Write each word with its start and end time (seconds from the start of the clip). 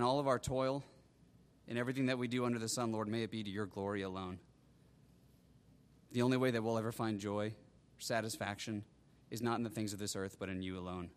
In 0.00 0.06
all 0.06 0.18
of 0.18 0.26
our 0.26 0.38
toil, 0.38 0.82
in 1.68 1.76
everything 1.76 2.06
that 2.06 2.16
we 2.16 2.26
do 2.26 2.46
under 2.46 2.58
the 2.58 2.70
sun, 2.70 2.90
Lord, 2.90 3.06
may 3.06 3.22
it 3.22 3.30
be 3.30 3.44
to 3.44 3.50
your 3.50 3.66
glory 3.66 4.00
alone. 4.00 4.38
The 6.12 6.22
only 6.22 6.38
way 6.38 6.50
that 6.50 6.62
we'll 6.62 6.78
ever 6.78 6.90
find 6.90 7.20
joy 7.20 7.48
or 7.48 8.00
satisfaction 8.00 8.82
is 9.30 9.42
not 9.42 9.58
in 9.58 9.62
the 9.62 9.68
things 9.68 9.92
of 9.92 9.98
this 9.98 10.16
earth, 10.16 10.36
but 10.38 10.48
in 10.48 10.62
you 10.62 10.78
alone. 10.78 11.10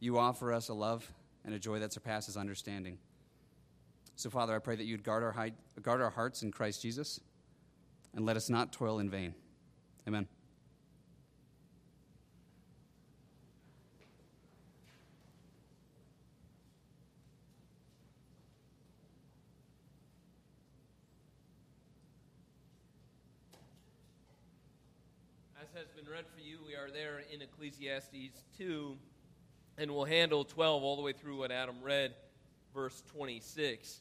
You 0.00 0.18
offer 0.18 0.52
us 0.52 0.70
a 0.70 0.74
love 0.74 1.08
and 1.44 1.54
a 1.54 1.58
joy 1.60 1.78
that 1.78 1.92
surpasses 1.92 2.36
understanding. 2.36 2.98
So, 4.16 4.28
Father, 4.28 4.56
I 4.56 4.58
pray 4.58 4.74
that 4.74 4.86
you'd 4.86 5.04
guard 5.04 5.22
our, 5.22 5.50
guard 5.82 6.00
our 6.00 6.10
hearts 6.10 6.42
in 6.42 6.50
Christ 6.50 6.82
Jesus 6.82 7.20
and 8.12 8.26
let 8.26 8.36
us 8.36 8.50
not 8.50 8.72
toil 8.72 8.98
in 8.98 9.08
vain. 9.08 9.36
Amen. 10.08 10.26
has 25.82 25.90
been 25.98 26.12
read 26.12 26.26
for 26.32 26.38
you, 26.40 26.58
we 26.64 26.74
are 26.74 26.90
there 26.92 27.24
in 27.32 27.40
Ecclesiastes 27.62 28.42
2, 28.58 28.96
and 29.78 29.88
we'll 29.92 30.04
handle 30.04 30.44
12 30.44 30.82
all 30.82 30.96
the 30.96 31.02
way 31.02 31.12
through 31.12 31.38
what 31.38 31.52
Adam 31.52 31.76
read, 31.80 32.12
verse 32.74 33.04
26. 33.12 34.00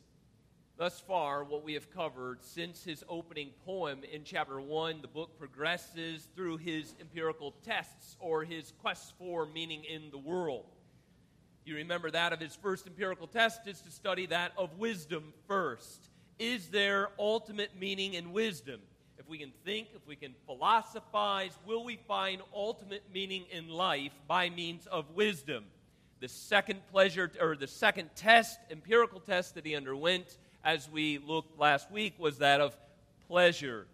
Thus 0.78 1.00
far, 1.00 1.44
what 1.44 1.64
we 1.64 1.76
have 1.76 1.92
covered 1.92 2.44
since 2.44 2.84
his 2.84 3.04
opening 3.08 3.52
poem 3.64 4.00
in 4.12 4.24
chapter 4.24 4.60
1, 4.60 5.04
the 5.04 5.08
book 5.08 5.38
progresses 5.38 6.28
through 6.36 6.58
his 6.58 6.96
empirical 7.00 7.54
tests 7.64 8.18
or 8.20 8.44
his 8.44 8.74
quest 8.82 9.14
for 9.20 9.46
meaning 9.46 9.84
in 9.84 10.10
the 10.10 10.18
world. 10.18 10.66
You 11.64 11.76
remember 11.76 12.10
that 12.10 12.34
of 12.34 12.40
his 12.40 12.56
first 12.56 12.88
empirical 12.88 13.28
test 13.28 13.68
is 13.68 13.80
to 13.82 13.92
study 13.92 14.26
that 14.26 14.54
of 14.58 14.80
wisdom 14.80 15.34
first. 15.48 16.10
Is 16.40 16.70
there 16.70 17.10
ultimate 17.20 17.80
meaning 17.80 18.16
in 18.16 18.34
wisdom? 18.34 18.82
If 19.22 19.30
we 19.30 19.38
can 19.38 19.52
think, 19.64 19.90
if 19.96 20.08
we 20.08 20.16
can 20.16 20.34
philosophize, 20.48 21.52
will 21.68 21.84
we 21.84 21.96
find 22.08 22.42
ultimate 22.56 23.04
meaning 23.14 23.46
in 23.52 23.70
life 23.70 24.14
by 24.28 24.50
means 24.50 24.88
of 24.88 25.12
wisdom? 25.12 25.64
The 26.22 26.28
second 26.28 26.80
pleasure, 26.92 27.32
or 27.40 27.56
the 27.56 27.68
second 27.68 28.10
test, 28.16 28.58
empirical 28.72 29.20
test 29.20 29.54
that 29.54 29.66
he 29.66 29.76
underwent 29.76 30.40
as 30.64 30.90
we 30.90 31.20
looked 31.20 31.60
last 31.60 31.92
week 31.92 32.16
was 32.18 32.40
that 32.40 32.62
of 32.62 32.76
pleasure. 33.28 33.86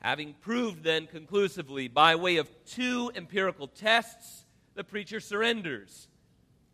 Having 0.00 0.34
proved 0.42 0.82
then 0.82 1.06
conclusively 1.06 1.88
by 1.88 2.14
way 2.14 2.36
of 2.36 2.50
two 2.66 3.10
empirical 3.14 3.68
tests, 3.68 4.44
the 4.74 4.84
preacher 4.84 5.20
surrenders. 5.20 6.08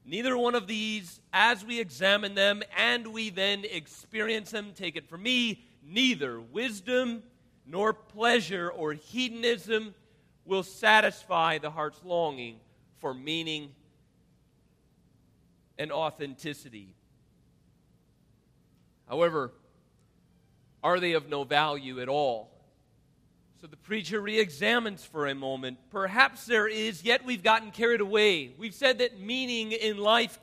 Neither 0.04 0.36
one 0.36 0.56
of 0.56 0.66
these, 0.66 1.20
as 1.32 1.64
we 1.64 1.78
examine 1.78 2.34
them 2.34 2.64
and 2.76 3.06
we 3.06 3.30
then 3.30 3.64
experience 3.64 4.50
them, 4.50 4.72
take 4.74 4.96
it 4.96 5.08
from 5.08 5.22
me, 5.22 5.64
neither 5.84 6.40
wisdom 6.40 7.22
nor 7.66 7.92
pleasure 7.92 8.70
or 8.70 8.92
hedonism 8.92 9.94
will 10.44 10.62
satisfy 10.62 11.58
the 11.58 11.70
heart's 11.70 12.02
longing 12.04 12.60
for 12.98 13.12
meaning 13.12 13.70
and 15.78 15.92
authenticity. 15.92 16.94
However, 19.08 19.52
are 20.82 21.00
they 21.00 21.12
of 21.12 21.28
no 21.28 21.44
value 21.44 22.00
at 22.00 22.08
all? 22.08 22.50
So 23.60 23.66
the 23.66 23.76
preacher 23.76 24.20
re 24.20 24.38
examines 24.38 25.04
for 25.04 25.26
a 25.26 25.34
moment. 25.34 25.78
Perhaps 25.90 26.46
there 26.46 26.68
is, 26.68 27.02
yet 27.02 27.24
we've 27.24 27.42
gotten 27.42 27.70
carried 27.70 28.00
away. 28.00 28.52
We've 28.58 28.74
said 28.74 28.98
that 28.98 29.18
meaning 29.18 29.72
in 29.72 29.98
life, 29.98 30.38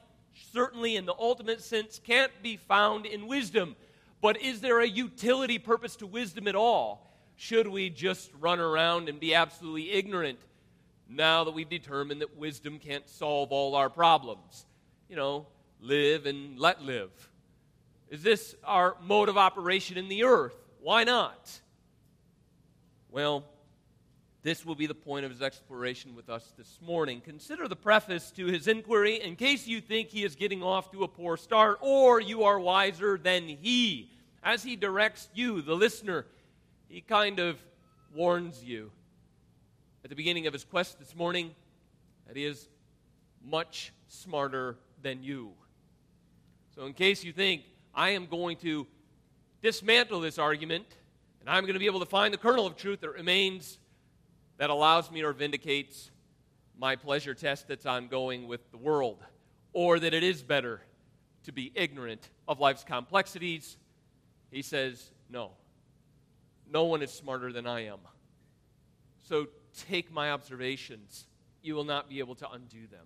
certainly 0.52 0.96
in 0.96 1.06
the 1.06 1.16
ultimate 1.18 1.62
sense, 1.62 2.00
can't 2.04 2.32
be 2.42 2.58
found 2.58 3.06
in 3.06 3.28
wisdom. 3.28 3.76
But 4.22 4.42
is 4.42 4.62
there 4.62 4.80
a 4.80 4.88
utility 4.88 5.60
purpose 5.60 5.96
to 5.98 6.08
wisdom 6.08 6.48
at 6.48 6.56
all? 6.56 7.13
Should 7.44 7.68
we 7.68 7.90
just 7.90 8.32
run 8.40 8.62
around 8.62 9.10
and 9.10 9.20
be 9.20 9.36
absolutely 9.36 9.92
ignorant 9.92 10.40
now 11.10 11.44
that 11.44 11.52
we've 11.52 11.68
determined 11.68 12.22
that 12.22 12.38
wisdom 12.38 12.80
can't 12.80 13.06
solve 13.10 13.52
all 13.52 13.76
our 13.76 13.90
problems? 13.90 14.66
You 15.10 15.18
know, 15.18 15.48
live 15.82 16.26
and 16.26 16.58
let 16.58 16.82
live. 16.82 17.12
Is 18.10 18.24
this 18.24 18.56
our 18.64 18.96
mode 19.04 19.28
of 19.28 19.38
operation 19.38 19.98
in 19.98 20.08
the 20.08 20.24
earth? 20.24 20.56
Why 20.80 21.04
not? 21.04 21.52
Well, 23.12 23.44
this 24.44 24.66
will 24.66 24.76
be 24.76 24.88
the 24.88 24.96
point 24.96 25.26
of 25.26 25.32
his 25.32 25.42
exploration 25.42 26.16
with 26.16 26.30
us 26.30 26.54
this 26.58 26.80
morning. 26.82 27.20
Consider 27.20 27.68
the 27.68 27.76
preface 27.76 28.32
to 28.38 28.46
his 28.46 28.70
inquiry 28.70 29.22
in 29.22 29.36
case 29.36 29.68
you 29.68 29.82
think 29.82 30.08
he 30.08 30.24
is 30.24 30.38
getting 30.38 30.64
off 30.64 30.94
to 30.94 31.04
a 31.04 31.10
poor 31.10 31.36
start 31.36 31.80
or 31.82 32.22
you 32.22 32.44
are 32.44 32.58
wiser 32.58 33.18
than 33.18 33.50
he. 33.50 34.10
As 34.42 34.64
he 34.64 34.78
directs 34.78 35.28
you, 35.34 35.62
the 35.62 35.76
listener, 35.76 36.26
he 36.94 37.02
kind 37.02 37.40
of 37.40 37.58
warns 38.14 38.64
you 38.64 38.92
at 40.04 40.12
the 40.12 40.16
beginning 40.16 40.46
of 40.46 40.54
his 40.54 40.64
quest 40.64 41.00
this 41.00 41.16
morning 41.16 41.50
that 42.28 42.38
he 42.38 42.46
is 42.46 42.70
much 43.44 43.92
smarter 44.08 44.78
than 45.02 45.24
you. 45.24 45.54
So, 46.76 46.86
in 46.86 46.94
case 46.94 47.24
you 47.24 47.34
think 47.34 47.64
I 47.96 48.12
am 48.12 48.28
going 48.28 48.58
to 48.58 48.86
dismantle 49.64 50.20
this 50.20 50.38
argument 50.38 50.86
and 51.40 51.50
I'm 51.50 51.64
going 51.64 51.74
to 51.74 51.80
be 51.80 51.88
able 51.88 52.00
to 52.00 52.06
find 52.06 52.32
the 52.32 52.38
kernel 52.38 52.68
of 52.68 52.78
truth 52.78 53.02
that 53.02 53.10
remains 53.10 53.80
that 54.58 54.70
allows 54.70 55.10
me 55.10 55.24
or 55.24 55.34
vindicates 55.34 56.12
my 56.78 56.96
pleasure 56.96 57.34
test 57.34 57.68
that's 57.68 57.88
ongoing 57.88 58.48
with 58.48 58.70
the 58.70 58.78
world, 58.78 59.18
or 59.74 60.00
that 60.00 60.14
it 60.14 60.22
is 60.22 60.44
better 60.44 60.80
to 61.46 61.52
be 61.52 61.72
ignorant 61.74 62.30
of 62.48 62.60
life's 62.60 62.84
complexities, 62.84 63.78
he 64.52 64.62
says, 64.62 65.10
no. 65.28 65.54
No 66.70 66.86
one 66.86 67.02
is 67.02 67.12
smarter 67.12 67.52
than 67.52 67.68
I 67.68 67.86
am. 67.86 68.00
So 69.22 69.48
take 69.88 70.12
my 70.12 70.32
observations. 70.32 71.28
You 71.62 71.76
will 71.76 71.84
not 71.84 72.10
be 72.10 72.20
able 72.20 72.36
to 72.36 72.50
undo 72.50 72.88
them. 72.88 73.06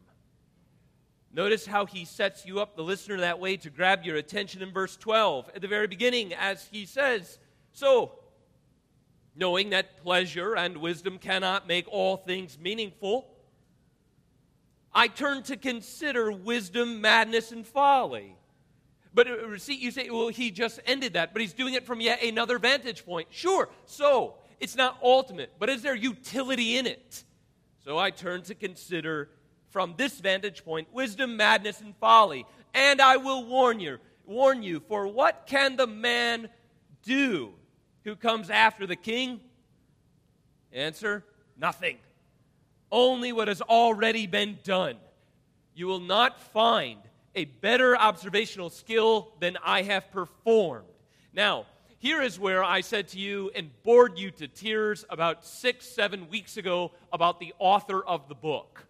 Notice 1.33 1.65
how 1.65 1.85
he 1.85 2.05
sets 2.05 2.45
you 2.45 2.59
up, 2.59 2.75
the 2.75 2.83
listener, 2.83 3.17
that 3.17 3.39
way 3.39 3.57
to 3.57 3.69
grab 3.69 4.03
your 4.03 4.15
attention 4.15 4.61
in 4.61 4.71
verse 4.71 4.95
12 4.95 5.51
at 5.55 5.61
the 5.61 5.67
very 5.67 5.87
beginning, 5.87 6.33
as 6.33 6.67
he 6.71 6.85
says, 6.85 7.37
So, 7.73 8.19
knowing 9.35 9.71
that 9.71 9.97
pleasure 9.97 10.55
and 10.55 10.77
wisdom 10.77 11.19
cannot 11.19 11.67
make 11.67 11.87
all 11.89 12.17
things 12.17 12.57
meaningful, 12.57 13.27
I 14.93 15.09
turn 15.09 15.43
to 15.43 15.57
consider 15.57 16.31
wisdom, 16.31 17.01
madness, 17.01 17.51
and 17.51 17.67
folly. 17.67 18.36
But 19.17 19.27
uh, 19.27 19.57
see, 19.57 19.73
you 19.73 19.89
say, 19.89 20.11
well, 20.11 20.27
he 20.27 20.51
just 20.51 20.79
ended 20.85 21.13
that, 21.13 21.33
but 21.33 21.41
he's 21.41 21.53
doing 21.53 21.73
it 21.73 21.87
from 21.87 21.99
yet 21.99 22.21
another 22.21 22.59
vantage 22.59 23.03
point. 23.03 23.29
Sure, 23.31 23.67
so 23.87 24.35
it's 24.59 24.75
not 24.75 24.99
ultimate, 25.01 25.53
but 25.57 25.69
is 25.69 25.81
there 25.81 25.95
utility 25.95 26.77
in 26.77 26.85
it? 26.85 27.23
So 27.83 27.97
I 27.97 28.11
turn 28.11 28.43
to 28.43 28.53
consider 28.53 29.31
from 29.71 29.95
this 29.97 30.19
vantage 30.19 30.63
point 30.63 30.93
wisdom, 30.93 31.35
madness, 31.35 31.81
and 31.81 31.95
folly. 31.95 32.45
And 32.75 33.01
I 33.01 33.17
will 33.17 33.43
warn 33.43 33.79
you, 33.79 33.97
warn 34.23 34.61
you, 34.61 34.81
for 34.81 35.07
what 35.07 35.47
can 35.47 35.77
the 35.77 35.87
man 35.87 36.49
do 37.01 37.53
who 38.03 38.15
comes 38.15 38.51
after 38.51 38.85
the 38.85 38.95
king? 38.95 39.39
Answer 40.71 41.25
nothing. 41.57 41.97
Only 42.91 43.31
what 43.31 43.47
has 43.47 43.61
already 43.63 44.27
been 44.27 44.59
done. 44.63 44.97
You 45.73 45.87
will 45.87 46.01
not 46.01 46.39
find 46.39 46.99
a 47.37 47.45
better 47.45 47.95
observational 47.95 48.71
skill 48.71 49.31
than 49.39 49.57
I 49.63 49.83
have 49.83 50.11
performed. 50.11 50.87
Now, 51.33 51.67
here 51.99 52.21
is 52.21 52.39
where 52.39 52.63
I 52.63 52.81
said 52.81 53.07
to 53.09 53.19
you 53.19 53.51
and 53.55 53.69
bored 53.83 54.17
you 54.17 54.31
to 54.31 54.47
tears 54.47 55.05
about 55.09 55.45
six, 55.45 55.85
seven 55.85 56.29
weeks 56.29 56.57
ago 56.57 56.91
about 57.13 57.39
the 57.39 57.53
author 57.59 58.03
of 58.03 58.27
the 58.27 58.33
book. 58.33 58.85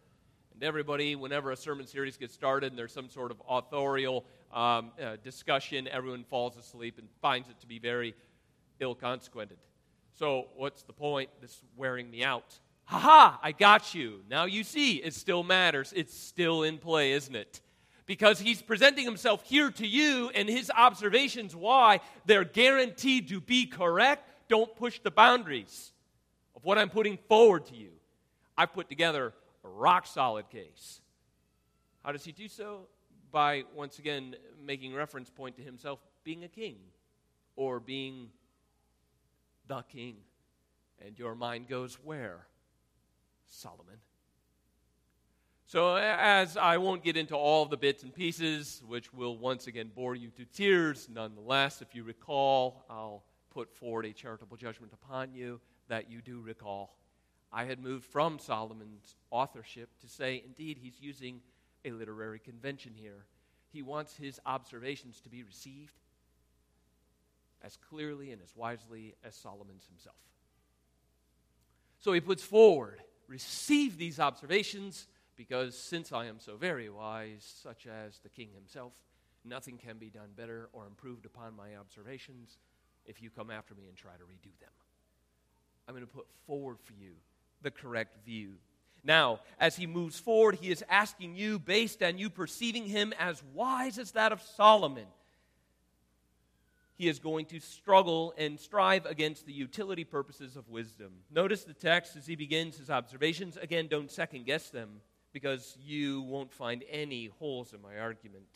And 0.53 0.63
everybody, 0.63 1.16
whenever 1.16 1.52
a 1.52 1.58
sermon 1.58 1.85
series 1.88 2.16
gets 2.16 2.34
started 2.34 2.72
and 2.72 2.80
there's 2.80 2.94
some 2.94 3.09
sort 3.09 3.31
of 3.31 3.41
authorial 3.50 4.24
um, 4.53 4.91
uh, 5.02 5.18
discussion, 5.24 5.88
everyone 5.90 6.23
falls 6.23 6.58
asleep 6.58 6.99
and 6.99 7.08
finds 7.22 7.49
it 7.49 7.59
to 7.59 7.67
be 7.67 7.79
very 7.79 8.16
ill 8.79 8.96
consequented. 8.96 9.58
So, 10.14 10.47
what's 10.55 10.84
the 10.84 10.94
point? 10.94 11.29
This 11.41 11.52
is 11.52 11.64
wearing 11.76 12.09
me 12.09 12.23
out. 12.23 12.58
Ha 12.85 12.97
ha, 12.97 13.40
I 13.44 13.52
got 13.52 13.94
you. 13.94 14.22
Now 14.29 14.46
you 14.46 14.64
see, 14.64 14.96
it 14.96 15.14
still 15.14 15.44
matters. 15.44 15.91
It's 15.94 16.17
still 16.17 16.64
in 16.64 16.78
play, 16.78 17.11
isn't 17.11 17.35
it? 17.35 17.61
Because 18.08 18.40
he's 18.40 18.62
presenting 18.62 19.06
himself 19.06 19.44
here 19.46 19.70
to 19.70 19.86
you 19.86 20.32
and 20.34 20.50
his 20.50 20.72
observations 20.76 21.56
why 21.56 22.00
they're 22.26 22.46
guaranteed 22.46 23.28
to 23.28 23.40
be 23.40 23.68
correct. 23.68 24.28
Don't 24.48 24.74
push 24.76 25.00
the 25.02 25.12
boundaries 25.12 25.92
of 26.56 26.64
what 26.64 26.78
I'm 26.80 26.90
putting 26.90 27.18
forward 27.28 27.66
to 27.68 27.76
you. 27.76 27.92
I've 28.58 28.74
put 28.74 28.90
together 28.90 29.34
a 29.64 29.68
rock 29.68 30.08
solid 30.08 30.50
case. 30.50 31.02
How 32.04 32.14
does 32.14 32.24
he 32.24 32.32
do 32.32 32.48
so? 32.48 32.88
By 33.30 33.66
once 33.76 34.00
again 34.00 34.36
making 34.66 34.96
reference 34.96 35.30
point 35.30 35.58
to 35.58 35.62
himself 35.62 36.00
being 36.24 36.46
a 36.46 36.48
king 36.48 36.78
or 37.58 37.82
being 37.82 38.30
the 39.68 39.82
king. 39.82 40.16
And 41.06 41.20
your 41.20 41.36
mind 41.36 41.68
goes 41.68 41.96
where? 42.04 42.48
Solomon. 43.46 43.98
So, 45.69 45.97
as 45.97 46.55
I 46.55 46.78
won't 46.78 47.03
get 47.03 47.17
into 47.17 47.35
all 47.35 47.66
the 47.66 47.75
bits 47.75 48.02
and 48.03 48.14
pieces, 48.16 48.81
which 48.87 49.14
will 49.14 49.37
once 49.37 49.67
again 49.67 49.91
bore 49.93 50.16
you 50.16 50.29
to 50.37 50.46
tears, 50.46 51.09
nonetheless, 51.14 51.81
if 51.81 51.93
you 51.93 52.05
recall, 52.05 52.85
I'll 52.90 53.25
put 53.49 53.75
forward 53.75 54.05
a 54.05 54.14
charitable 54.14 54.55
judgment 54.55 54.93
upon 54.93 55.34
you 55.34 55.59
that 55.90 56.09
you 56.09 56.22
do 56.22 56.40
recall. 56.40 56.96
I 57.52 57.66
had 57.66 57.84
moved 57.84 58.05
from 58.05 58.40
Solomon's 58.40 59.17
authorship 59.29 59.90
to 59.99 60.08
say, 60.08 60.41
indeed, 60.46 60.78
he's 60.81 61.02
using 61.02 61.41
a 61.84 61.91
literary 61.91 62.40
convention 62.40 62.93
here. 62.96 63.25
He 63.73 63.81
wants 63.81 64.16
his 64.16 64.40
observations 64.46 65.20
to 65.20 65.29
be 65.29 65.43
received 65.43 65.99
as 67.61 67.75
clearly 67.90 68.31
and 68.31 68.41
as 68.41 68.55
wisely 68.55 69.16
as 69.22 69.35
Solomon's 69.35 69.85
himself. 69.87 70.16
So 71.99 72.13
he 72.13 72.22
puts 72.22 72.43
forward, 72.43 73.02
receive 73.28 73.97
these 73.97 74.17
observations 74.17 75.08
because 75.37 75.78
since 75.78 76.11
I 76.11 76.25
am 76.25 76.39
so 76.39 76.57
very 76.57 76.89
wise, 76.89 77.47
such 77.63 77.87
as 77.87 78.19
the 78.19 78.29
king 78.29 78.49
himself, 78.53 78.91
nothing 79.45 79.78
can 79.78 79.97
be 79.97 80.09
done 80.09 80.29
better 80.35 80.67
or 80.73 80.85
improved 80.85 81.25
upon 81.25 81.55
my 81.55 81.75
observations 81.78 82.57
if 83.05 83.22
you 83.22 83.29
come 83.29 83.51
after 83.51 83.75
me 83.75 83.84
and 83.87 83.95
try 83.95 84.13
to 84.13 84.23
redo 84.23 84.51
them. 84.59 84.72
I'm 85.87 85.93
going 85.93 86.05
to 86.05 86.11
put 86.11 86.28
forward 86.45 86.78
for 86.81 86.93
you 86.93 87.11
the 87.61 87.72
correct 87.72 88.25
view. 88.25 88.53
Now, 89.03 89.39
as 89.59 89.75
he 89.75 89.87
moves 89.87 90.19
forward, 90.19 90.55
he 90.55 90.69
is 90.69 90.84
asking 90.89 91.35
you, 91.35 91.59
based 91.59 92.03
on 92.03 92.17
you 92.17 92.29
perceiving 92.29 92.85
him 92.85 93.13
as 93.17 93.41
wise 93.53 93.97
as 93.97 94.11
that 94.11 94.31
of 94.31 94.41
Solomon, 94.41 95.05
he 96.97 97.07
is 97.07 97.19
going 97.19 97.45
to 97.45 97.59
struggle 97.59 98.34
and 98.37 98.59
strive 98.59 99.05
against 99.05 99.45
the 99.45 99.53
utility 99.53 100.03
purposes 100.03 100.57
of 100.57 100.67
wisdom. 100.67 101.11
Notice 101.31 101.63
the 101.63 101.73
text 101.73 102.16
as 102.16 102.25
he 102.25 102.35
begins 102.35 102.78
his 102.78 102.89
observations. 102.89 103.55
Again, 103.55 103.87
don't 103.87 104.11
second 104.11 104.45
guess 104.45 104.72
them 104.72 104.99
because 105.34 105.78
you 105.84 106.22
won't 106.22 106.52
find 106.52 106.84
any 106.90 107.28
holes 107.40 107.74
in 107.74 107.82
my 107.82 108.00
argument. 108.00 108.47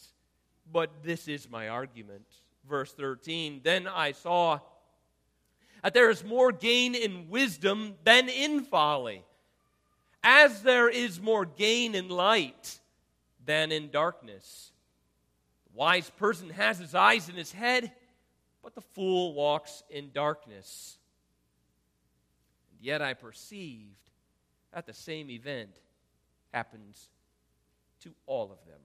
But 0.71 1.03
this 1.03 1.27
is 1.27 1.49
my 1.49 1.69
argument. 1.69 2.25
Verse 2.67 2.93
13 2.93 3.61
Then 3.63 3.87
I 3.87 4.11
saw 4.11 4.59
that 5.83 5.93
there 5.93 6.09
is 6.09 6.23
more 6.23 6.51
gain 6.51 6.95
in 6.95 7.29
wisdom 7.29 7.95
than 8.03 8.29
in 8.29 8.61
folly, 8.61 9.23
as 10.23 10.61
there 10.61 10.89
is 10.89 11.19
more 11.19 11.45
gain 11.45 11.95
in 11.95 12.09
light 12.09 12.79
than 13.45 13.71
in 13.71 13.89
darkness. 13.89 14.71
The 15.65 15.77
wise 15.77 16.09
person 16.09 16.49
has 16.51 16.77
his 16.77 16.93
eyes 16.93 17.29
in 17.29 17.35
his 17.35 17.51
head, 17.51 17.91
but 18.63 18.75
the 18.75 18.81
fool 18.81 19.33
walks 19.33 19.83
in 19.89 20.11
darkness. 20.13 20.97
And 22.71 22.85
yet 22.85 23.01
I 23.01 23.13
perceived 23.13 23.95
at 24.73 24.85
the 24.85 24.93
same 24.93 25.29
event 25.29 25.71
happens 26.53 27.09
to 28.01 28.13
all 28.25 28.51
of 28.51 28.65
them. 28.65 28.79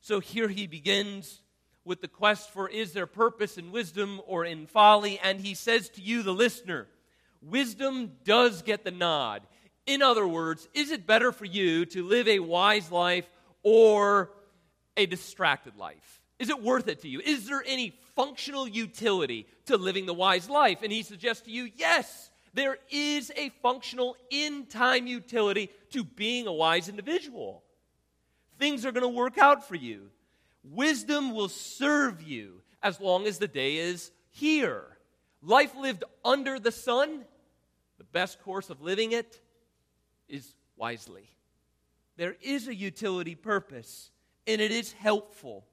So 0.00 0.20
here 0.20 0.48
he 0.48 0.66
begins 0.66 1.42
with 1.84 2.00
the 2.00 2.08
quest 2.08 2.50
for 2.50 2.68
is 2.68 2.92
there 2.92 3.06
purpose 3.06 3.58
in 3.58 3.72
wisdom 3.72 4.20
or 4.26 4.44
in 4.44 4.66
folly? 4.66 5.18
And 5.22 5.40
he 5.40 5.54
says 5.54 5.88
to 5.90 6.02
you, 6.02 6.22
the 6.22 6.32
listener, 6.32 6.86
wisdom 7.42 8.12
does 8.24 8.62
get 8.62 8.84
the 8.84 8.90
nod. 8.90 9.42
In 9.86 10.02
other 10.02 10.26
words, 10.26 10.68
is 10.74 10.90
it 10.90 11.06
better 11.06 11.32
for 11.32 11.46
you 11.46 11.86
to 11.86 12.04
live 12.04 12.28
a 12.28 12.40
wise 12.40 12.92
life 12.92 13.28
or 13.62 14.30
a 14.96 15.06
distracted 15.06 15.76
life? 15.76 16.20
Is 16.38 16.50
it 16.50 16.62
worth 16.62 16.88
it 16.88 17.02
to 17.02 17.08
you? 17.08 17.20
Is 17.20 17.46
there 17.48 17.64
any 17.66 17.94
functional 18.14 18.68
utility 18.68 19.46
to 19.66 19.76
living 19.76 20.06
the 20.06 20.14
wise 20.14 20.48
life? 20.48 20.78
And 20.82 20.92
he 20.92 21.02
suggests 21.02 21.44
to 21.44 21.50
you, 21.50 21.70
yes, 21.74 22.30
there 22.58 22.78
is 22.90 23.30
a 23.36 23.50
functional 23.62 24.16
in 24.30 24.66
time 24.66 25.06
utility 25.06 25.70
to 25.90 26.02
being 26.02 26.46
a 26.46 26.52
wise 26.52 26.88
individual. 26.88 27.62
Things 28.58 28.84
are 28.84 28.92
going 28.92 29.02
to 29.02 29.08
work 29.08 29.38
out 29.38 29.68
for 29.68 29.76
you. 29.76 30.10
Wisdom 30.64 31.34
will 31.34 31.48
serve 31.48 32.22
you 32.22 32.60
as 32.82 33.00
long 33.00 33.26
as 33.26 33.38
the 33.38 33.46
day 33.46 33.76
is 33.76 34.10
here. 34.30 34.82
Life 35.40 35.76
lived 35.76 36.02
under 36.24 36.58
the 36.58 36.72
sun, 36.72 37.24
the 37.96 38.04
best 38.04 38.42
course 38.42 38.70
of 38.70 38.82
living 38.82 39.12
it 39.12 39.40
is 40.28 40.54
wisely. 40.76 41.30
There 42.16 42.36
is 42.42 42.66
a 42.66 42.74
utility 42.74 43.36
purpose, 43.36 44.10
and 44.48 44.60
it 44.60 44.72
is 44.72 44.92
helpful. 44.92 45.64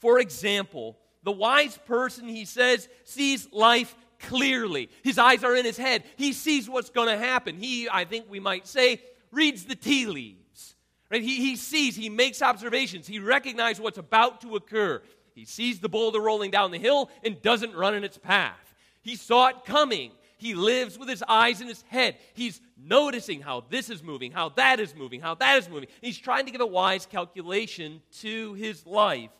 For 0.00 0.18
example, 0.18 0.98
the 1.22 1.32
wise 1.32 1.78
person, 1.86 2.28
he 2.28 2.44
says, 2.44 2.88
sees 3.04 3.50
life 3.52 3.94
clearly. 4.28 4.88
His 5.02 5.18
eyes 5.18 5.44
are 5.44 5.56
in 5.56 5.64
his 5.64 5.76
head. 5.76 6.04
He 6.16 6.32
sees 6.32 6.68
what's 6.68 6.90
going 6.90 7.08
to 7.08 7.18
happen. 7.18 7.56
He, 7.56 7.88
I 7.90 8.04
think 8.04 8.26
we 8.28 8.40
might 8.40 8.66
say, 8.66 9.02
reads 9.30 9.64
the 9.64 9.74
tea 9.74 10.06
leaves. 10.06 10.74
Right? 11.10 11.22
He, 11.22 11.36
he 11.36 11.56
sees, 11.56 11.96
he 11.96 12.08
makes 12.08 12.42
observations, 12.42 13.06
he 13.06 13.18
recognizes 13.18 13.80
what's 13.80 13.98
about 13.98 14.40
to 14.40 14.56
occur. 14.56 15.02
He 15.34 15.44
sees 15.44 15.80
the 15.80 15.88
boulder 15.88 16.20
rolling 16.20 16.50
down 16.50 16.70
the 16.70 16.78
hill 16.78 17.10
and 17.24 17.40
doesn't 17.42 17.74
run 17.74 17.94
in 17.94 18.04
its 18.04 18.18
path. 18.18 18.74
He 19.02 19.16
saw 19.16 19.48
it 19.48 19.64
coming. 19.64 20.12
He 20.38 20.54
lives 20.54 20.98
with 20.98 21.08
his 21.08 21.22
eyes 21.26 21.60
in 21.60 21.68
his 21.68 21.82
head. 21.88 22.16
He's 22.34 22.60
noticing 22.76 23.40
how 23.40 23.64
this 23.68 23.90
is 23.90 24.02
moving, 24.02 24.30
how 24.30 24.50
that 24.50 24.78
is 24.78 24.94
moving, 24.94 25.20
how 25.20 25.34
that 25.36 25.58
is 25.58 25.68
moving. 25.68 25.88
He's 26.00 26.18
trying 26.18 26.46
to 26.46 26.52
give 26.52 26.60
a 26.60 26.66
wise 26.66 27.06
calculation 27.06 28.02
to 28.20 28.54
his 28.54 28.86
life 28.86 29.30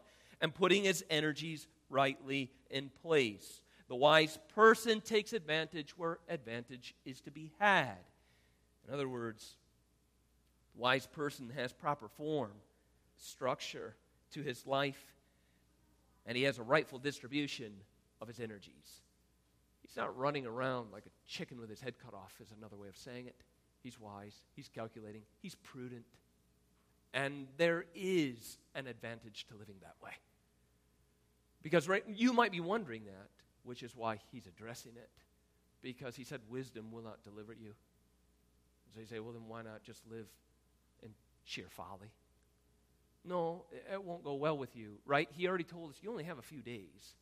and 0.41 0.55
putting 0.55 0.85
his 0.85 1.05
energies 1.11 1.67
rightly 1.91 2.51
in 2.71 2.91
place. 3.03 3.61
The 3.95 4.01
wise 4.01 4.41
person 4.57 5.01
takes 5.01 5.33
advantage 5.33 5.97
where 5.97 6.19
advantage 6.29 6.97
is 7.05 7.21
to 7.21 7.31
be 7.31 7.53
had. 7.61 7.95
In 8.89 8.93
other 8.93 9.09
words, 9.09 9.55
the 10.75 10.83
wise 10.83 11.07
person 11.07 11.53
has 11.55 11.73
proper 11.73 12.09
form, 12.09 12.51
structure 13.17 13.95
to 14.33 14.43
his 14.43 14.67
life, 14.67 15.01
and 16.27 16.37
he 16.37 16.43
has 16.43 16.59
a 16.59 16.65
rightful 16.65 16.99
distribution 16.99 17.73
of 18.21 18.27
his 18.27 18.41
energies. 18.41 19.03
He's 19.81 19.97
not 19.97 20.19
running 20.19 20.45
around 20.45 20.91
like 20.91 21.07
a 21.07 21.31
chicken 21.31 21.61
with 21.61 21.71
his 21.71 21.81
head 21.81 21.95
cut 22.05 22.15
off, 22.15 22.35
is 22.43 22.51
another 22.59 22.77
way 22.77 22.89
of 22.89 22.97
saying 22.97 23.29
it. 23.29 23.37
He's 23.85 24.01
wise, 24.01 24.35
he's 24.57 24.69
calculating, 24.69 25.23
he's 25.41 25.55
prudent. 25.55 26.07
And 27.13 27.47
there 27.59 27.85
is 27.95 28.59
an 28.75 28.89
advantage 28.89 29.47
to 29.51 29.55
living 29.55 29.77
that 29.83 29.95
way. 30.03 30.11
Because 31.63 31.89
right, 31.89 32.03
you 32.09 32.33
might 32.33 32.51
be 32.51 32.59
wondering 32.59 33.05
that 33.05 33.29
which 33.65 33.83
is 33.83 33.97
why 33.97 34.19
he's 34.31 34.47
addressing 34.47 34.93
it. 34.97 35.11
Because 35.83 36.17
he 36.17 36.25
said, 36.25 36.41
Wisdom 36.49 36.93
will 36.93 37.03
not 37.03 37.23
deliver 37.25 37.53
you. 37.53 37.75
So 38.95 39.01
you 39.01 39.07
say, 39.07 39.21
Well, 39.21 39.33
then 39.33 39.49
why 39.49 39.63
not 39.63 39.83
just 39.83 40.03
live 40.11 40.27
in 41.03 41.11
sheer 41.45 41.67
folly? 41.69 42.13
No, 43.25 43.65
it 43.91 44.03
won't 44.03 44.23
go 44.23 44.35
well 44.35 44.57
with 44.57 44.77
you, 44.77 44.99
right? 45.07 45.29
He 45.33 45.49
already 45.49 45.65
told 45.65 45.91
us 45.91 45.97
you 46.03 46.11
only 46.11 46.25
have 46.25 46.39
a 46.39 46.43
few 46.43 46.61
days. 46.61 47.15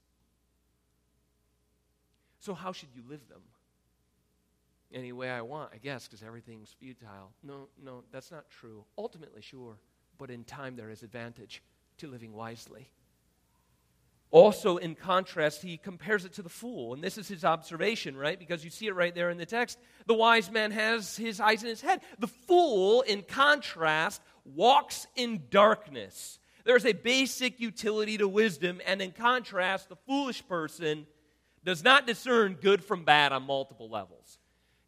So, 2.41 2.55
how 2.55 2.73
should 2.73 2.89
you 2.95 3.03
live 3.09 3.29
them? 3.29 3.43
Any 4.93 5.13
way 5.13 5.31
I 5.31 5.43
want, 5.43 5.71
I 5.73 5.79
guess, 5.79 6.07
because 6.07 6.25
everything's 6.25 6.75
futile. 6.79 7.31
No, 7.43 7.69
no, 7.83 8.03
that's 8.11 8.33
not 8.33 8.51
true. 8.51 8.85
Ultimately, 8.99 9.41
sure, 9.41 9.77
but 10.19 10.29
in 10.29 10.45
time 10.45 10.75
there 10.75 10.91
is 10.91 11.05
advantage 11.05 11.63
to 11.99 12.09
living 12.09 12.33
wisely. 12.33 12.91
Also, 14.33 14.79
in 14.79 14.95
contrast, 14.95 15.61
he 15.61 15.77
compares 15.77 16.25
it 16.25 16.33
to 16.33 16.43
the 16.43 16.49
fool. 16.49 16.95
And 16.95 17.05
this 17.05 17.19
is 17.19 17.29
his 17.29 17.45
observation, 17.45 18.17
right? 18.17 18.39
Because 18.39 18.65
you 18.65 18.71
see 18.71 18.87
it 18.87 18.95
right 18.95 19.15
there 19.15 19.29
in 19.29 19.37
the 19.37 19.45
text. 19.45 19.79
The 20.07 20.15
wise 20.15 20.51
man 20.51 20.71
has 20.71 21.19
his 21.19 21.39
eyes 21.39 21.63
in 21.63 21.69
his 21.69 21.83
head. 21.83 22.01
The 22.19 22.27
fool, 22.27 23.03
in 23.03 23.23
contrast, 23.23 24.23
walks 24.47 25.07
in 25.17 25.43
darkness. 25.51 26.39
There's 26.65 26.87
a 26.87 26.95
basic 26.95 27.61
utility 27.61 28.17
to 28.19 28.27
wisdom, 28.27 28.81
and 28.87 29.03
in 29.03 29.13
contrast, 29.13 29.91
the 29.91 29.97
foolish 29.97 30.47
person 30.49 31.07
does 31.63 31.85
not 31.85 32.07
discern 32.07 32.55
good 32.55 32.83
from 32.83 33.05
bad 33.05 33.33
on 33.33 33.43
multiple 33.43 33.91
levels. 33.91 34.39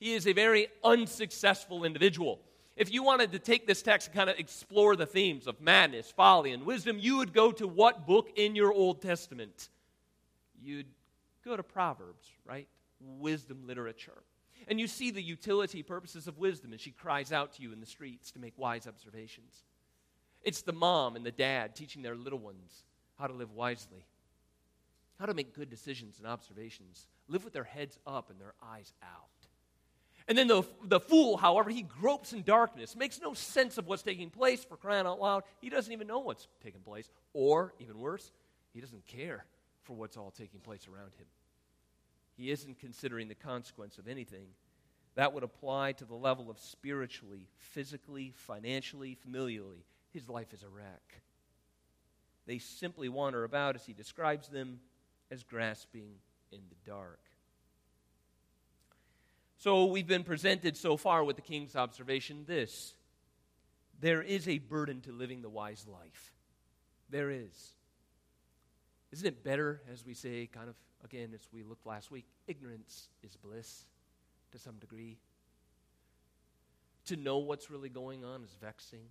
He 0.00 0.14
is 0.14 0.26
a 0.26 0.32
very 0.32 0.68
unsuccessful 0.82 1.84
individual 1.84 2.40
if 2.76 2.92
you 2.92 3.02
wanted 3.02 3.32
to 3.32 3.38
take 3.38 3.66
this 3.66 3.82
text 3.82 4.08
and 4.08 4.16
kind 4.16 4.30
of 4.30 4.38
explore 4.38 4.96
the 4.96 5.06
themes 5.06 5.46
of 5.46 5.60
madness, 5.60 6.10
folly, 6.10 6.52
and 6.52 6.66
wisdom, 6.66 6.98
you 6.98 7.18
would 7.18 7.32
go 7.32 7.52
to 7.52 7.68
what 7.68 8.06
book 8.06 8.30
in 8.36 8.56
your 8.56 8.72
Old 8.72 9.00
Testament? 9.00 9.68
You'd 10.60 10.86
go 11.44 11.56
to 11.56 11.62
Proverbs, 11.62 12.26
right? 12.44 12.66
Wisdom 13.00 13.66
literature. 13.66 14.22
And 14.66 14.80
you 14.80 14.86
see 14.86 15.10
the 15.10 15.22
utility 15.22 15.82
purposes 15.82 16.26
of 16.26 16.38
wisdom 16.38 16.72
as 16.72 16.80
she 16.80 16.90
cries 16.90 17.32
out 17.32 17.52
to 17.54 17.62
you 17.62 17.72
in 17.72 17.80
the 17.80 17.86
streets 17.86 18.30
to 18.32 18.38
make 18.38 18.54
wise 18.56 18.86
observations. 18.86 19.62
It's 20.42 20.62
the 20.62 20.72
mom 20.72 21.16
and 21.16 21.24
the 21.24 21.30
dad 21.30 21.74
teaching 21.74 22.02
their 22.02 22.16
little 22.16 22.38
ones 22.38 22.82
how 23.18 23.26
to 23.26 23.34
live 23.34 23.52
wisely, 23.52 24.04
how 25.18 25.26
to 25.26 25.34
make 25.34 25.54
good 25.54 25.70
decisions 25.70 26.18
and 26.18 26.26
observations, 26.26 27.06
live 27.28 27.44
with 27.44 27.52
their 27.52 27.64
heads 27.64 27.98
up 28.06 28.30
and 28.30 28.40
their 28.40 28.54
eyes 28.62 28.92
out. 29.02 29.33
And 30.26 30.38
then 30.38 30.46
the, 30.46 30.62
the 30.82 31.00
fool, 31.00 31.36
however, 31.36 31.70
he 31.70 31.82
gropes 31.82 32.32
in 32.32 32.42
darkness, 32.42 32.96
makes 32.96 33.20
no 33.20 33.34
sense 33.34 33.76
of 33.76 33.86
what's 33.86 34.02
taking 34.02 34.30
place 34.30 34.64
for 34.64 34.76
crying 34.76 35.06
out 35.06 35.20
loud. 35.20 35.42
He 35.60 35.68
doesn't 35.68 35.92
even 35.92 36.06
know 36.06 36.20
what's 36.20 36.48
taking 36.62 36.80
place. 36.80 37.10
Or, 37.34 37.74
even 37.78 37.98
worse, 37.98 38.32
he 38.72 38.80
doesn't 38.80 39.06
care 39.06 39.44
for 39.82 39.94
what's 39.94 40.16
all 40.16 40.30
taking 40.30 40.60
place 40.60 40.88
around 40.88 41.12
him. 41.18 41.26
He 42.36 42.50
isn't 42.50 42.78
considering 42.78 43.28
the 43.28 43.34
consequence 43.34 43.98
of 43.98 44.08
anything 44.08 44.46
That 45.16 45.32
would 45.32 45.44
apply 45.44 45.92
to 45.92 46.04
the 46.04 46.14
level 46.14 46.50
of 46.50 46.58
spiritually, 46.58 47.46
physically, 47.56 48.32
financially, 48.34 49.16
familially. 49.26 49.84
His 50.10 50.28
life 50.28 50.52
is 50.52 50.62
a 50.62 50.68
wreck. 50.68 51.22
They 52.46 52.58
simply 52.58 53.08
wander 53.08 53.44
about, 53.44 53.76
as 53.76 53.86
he 53.86 53.92
describes 53.92 54.48
them, 54.48 54.80
as 55.30 55.44
grasping 55.44 56.10
in 56.52 56.60
the 56.68 56.90
dark. 56.90 57.20
So 59.58 59.86
we've 59.86 60.06
been 60.06 60.24
presented 60.24 60.76
so 60.76 60.96
far 60.96 61.24
with 61.24 61.36
the 61.36 61.42
king's 61.42 61.76
observation 61.76 62.44
this 62.46 62.94
there 64.00 64.22
is 64.22 64.48
a 64.48 64.58
burden 64.58 65.00
to 65.02 65.12
living 65.12 65.40
the 65.40 65.48
wise 65.48 65.86
life. 65.88 66.32
There 67.10 67.30
is. 67.30 67.74
Isn't 69.12 69.26
it 69.26 69.44
better, 69.44 69.80
as 69.90 70.04
we 70.04 70.14
say, 70.14 70.46
kind 70.46 70.68
of 70.68 70.74
again, 71.04 71.30
as 71.34 71.46
we 71.52 71.62
looked 71.62 71.86
last 71.86 72.10
week, 72.10 72.26
ignorance 72.46 73.08
is 73.22 73.36
bliss 73.36 73.84
to 74.52 74.58
some 74.58 74.76
degree? 74.78 75.18
To 77.06 77.16
know 77.16 77.38
what's 77.38 77.70
really 77.70 77.88
going 77.88 78.24
on 78.24 78.42
is 78.42 78.56
vexing. 78.60 79.06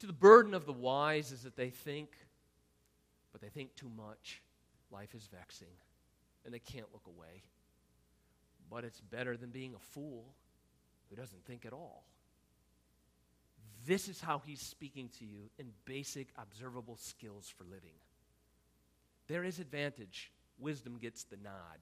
To 0.00 0.06
the 0.06 0.12
burden 0.12 0.54
of 0.54 0.66
the 0.66 0.72
wise 0.72 1.30
is 1.30 1.42
that 1.42 1.56
they 1.56 1.70
think, 1.70 2.10
but 3.32 3.40
they 3.40 3.48
think 3.48 3.76
too 3.76 3.90
much. 3.94 4.42
Life 4.90 5.14
is 5.14 5.28
vexing, 5.32 5.68
and 6.44 6.52
they 6.52 6.58
can't 6.58 6.86
look 6.92 7.06
away. 7.06 7.42
But 8.70 8.84
it's 8.84 9.00
better 9.00 9.36
than 9.36 9.50
being 9.50 9.74
a 9.74 9.78
fool 9.78 10.24
who 11.08 11.16
doesn't 11.16 11.44
think 11.44 11.66
at 11.66 11.72
all. 11.72 12.04
This 13.86 14.08
is 14.08 14.20
how 14.20 14.42
he's 14.44 14.60
speaking 14.60 15.10
to 15.18 15.24
you 15.24 15.50
in 15.58 15.66
basic, 15.84 16.28
observable 16.38 16.96
skills 16.96 17.52
for 17.56 17.64
living. 17.64 17.94
There 19.26 19.44
is 19.44 19.58
advantage. 19.58 20.30
Wisdom 20.58 20.98
gets 20.98 21.24
the 21.24 21.36
nod. 21.36 21.78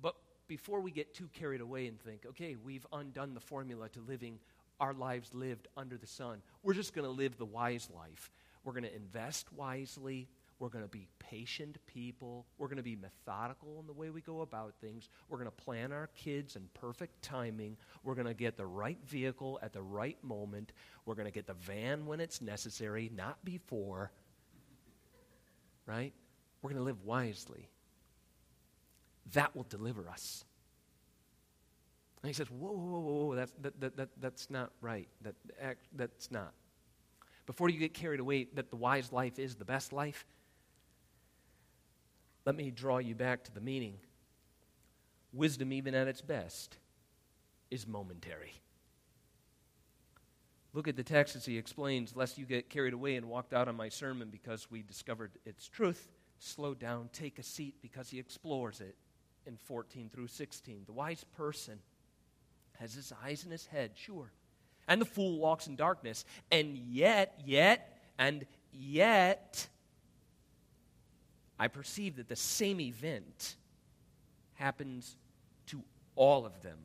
But 0.00 0.16
before 0.48 0.80
we 0.80 0.90
get 0.90 1.14
too 1.14 1.28
carried 1.32 1.60
away 1.60 1.86
and 1.86 2.00
think, 2.00 2.26
okay, 2.26 2.56
we've 2.56 2.86
undone 2.92 3.34
the 3.34 3.40
formula 3.40 3.88
to 3.90 4.00
living 4.00 4.38
our 4.80 4.92
lives 4.92 5.32
lived 5.32 5.68
under 5.76 5.96
the 5.96 6.06
sun, 6.06 6.42
we're 6.62 6.74
just 6.74 6.94
going 6.94 7.04
to 7.06 7.10
live 7.10 7.38
the 7.38 7.46
wise 7.46 7.88
life. 7.94 8.32
We're 8.64 8.72
going 8.72 8.84
to 8.84 8.94
invest 8.94 9.52
wisely. 9.52 10.28
We're 10.62 10.68
going 10.68 10.84
to 10.84 10.88
be 10.88 11.08
patient 11.18 11.76
people. 11.88 12.46
We're 12.56 12.68
going 12.68 12.76
to 12.76 12.84
be 12.84 12.94
methodical 12.94 13.80
in 13.80 13.88
the 13.88 13.92
way 13.92 14.10
we 14.10 14.20
go 14.20 14.42
about 14.42 14.74
things. 14.80 15.08
We're 15.28 15.38
going 15.38 15.50
to 15.50 15.64
plan 15.64 15.90
our 15.90 16.08
kids 16.14 16.54
in 16.54 16.68
perfect 16.72 17.20
timing. 17.20 17.76
We're 18.04 18.14
going 18.14 18.28
to 18.28 18.32
get 18.32 18.56
the 18.56 18.64
right 18.64 18.98
vehicle 19.04 19.58
at 19.60 19.72
the 19.72 19.82
right 19.82 20.16
moment. 20.22 20.72
We're 21.04 21.16
going 21.16 21.26
to 21.26 21.32
get 21.32 21.48
the 21.48 21.54
van 21.54 22.06
when 22.06 22.20
it's 22.20 22.40
necessary, 22.40 23.10
not 23.12 23.44
before. 23.44 24.12
Right? 25.84 26.12
We're 26.62 26.70
going 26.70 26.78
to 26.78 26.84
live 26.84 27.02
wisely. 27.02 27.68
That 29.32 29.56
will 29.56 29.66
deliver 29.68 30.08
us. 30.08 30.44
And 32.22 32.28
he 32.28 32.34
says, 32.34 32.48
Whoa, 32.52 32.70
whoa, 32.70 33.00
whoa, 33.00 33.00
whoa, 33.00 33.34
that's, 33.34 33.52
that, 33.62 33.80
that, 33.80 33.96
that, 33.96 34.08
that's 34.20 34.48
not 34.48 34.70
right. 34.80 35.08
That, 35.22 35.34
that's 35.96 36.30
not. 36.30 36.52
Before 37.46 37.68
you 37.68 37.80
get 37.80 37.94
carried 37.94 38.20
away 38.20 38.46
that 38.54 38.70
the 38.70 38.76
wise 38.76 39.10
life 39.10 39.40
is 39.40 39.56
the 39.56 39.64
best 39.64 39.92
life, 39.92 40.24
let 42.44 42.54
me 42.54 42.70
draw 42.70 42.98
you 42.98 43.14
back 43.14 43.44
to 43.44 43.52
the 43.52 43.60
meaning. 43.60 43.94
Wisdom, 45.32 45.72
even 45.72 45.94
at 45.94 46.08
its 46.08 46.20
best, 46.20 46.76
is 47.70 47.86
momentary. 47.86 48.54
Look 50.74 50.88
at 50.88 50.96
the 50.96 51.04
text 51.04 51.36
as 51.36 51.44
he 51.44 51.58
explains, 51.58 52.16
lest 52.16 52.38
you 52.38 52.46
get 52.46 52.70
carried 52.70 52.94
away 52.94 53.16
and 53.16 53.26
walked 53.26 53.52
out 53.52 53.68
on 53.68 53.76
my 53.76 53.88
sermon 53.88 54.28
because 54.30 54.70
we 54.70 54.82
discovered 54.82 55.32
its 55.44 55.68
truth. 55.68 56.08
Slow 56.38 56.74
down, 56.74 57.10
take 57.12 57.38
a 57.38 57.42
seat 57.42 57.76
because 57.82 58.10
he 58.10 58.18
explores 58.18 58.80
it 58.80 58.96
in 59.46 59.56
14 59.56 60.10
through 60.12 60.28
16. 60.28 60.82
The 60.86 60.92
wise 60.92 61.24
person 61.36 61.78
has 62.78 62.94
his 62.94 63.12
eyes 63.24 63.44
in 63.44 63.50
his 63.50 63.66
head, 63.66 63.92
sure. 63.94 64.32
And 64.88 65.00
the 65.00 65.06
fool 65.06 65.38
walks 65.38 65.66
in 65.66 65.76
darkness. 65.76 66.24
And 66.50 66.76
yet, 66.76 67.40
yet, 67.44 67.98
and 68.18 68.46
yet, 68.72 69.68
I 71.58 71.68
perceive 71.68 72.16
that 72.16 72.28
the 72.28 72.36
same 72.36 72.80
event 72.80 73.56
happens 74.54 75.16
to 75.66 75.82
all 76.16 76.44
of 76.46 76.62
them. 76.62 76.78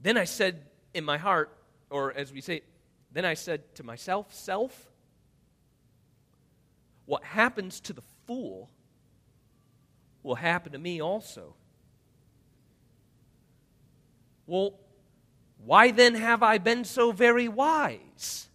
Then 0.00 0.16
I 0.16 0.24
said 0.24 0.62
in 0.94 1.04
my 1.04 1.16
heart, 1.16 1.56
or 1.90 2.12
as 2.12 2.32
we 2.32 2.40
say, 2.40 2.62
then 3.12 3.24
I 3.24 3.34
said 3.34 3.74
to 3.76 3.82
myself, 3.82 4.32
Self, 4.34 4.90
what 7.06 7.24
happens 7.24 7.80
to 7.80 7.92
the 7.92 8.02
fool 8.26 8.70
will 10.22 10.34
happen 10.34 10.72
to 10.72 10.78
me 10.78 11.00
also. 11.00 11.54
Well, 14.46 14.74
why 15.64 15.90
then 15.90 16.14
have 16.14 16.42
I 16.42 16.58
been 16.58 16.84
so 16.84 17.12
very 17.12 17.48
wise? 17.48 18.48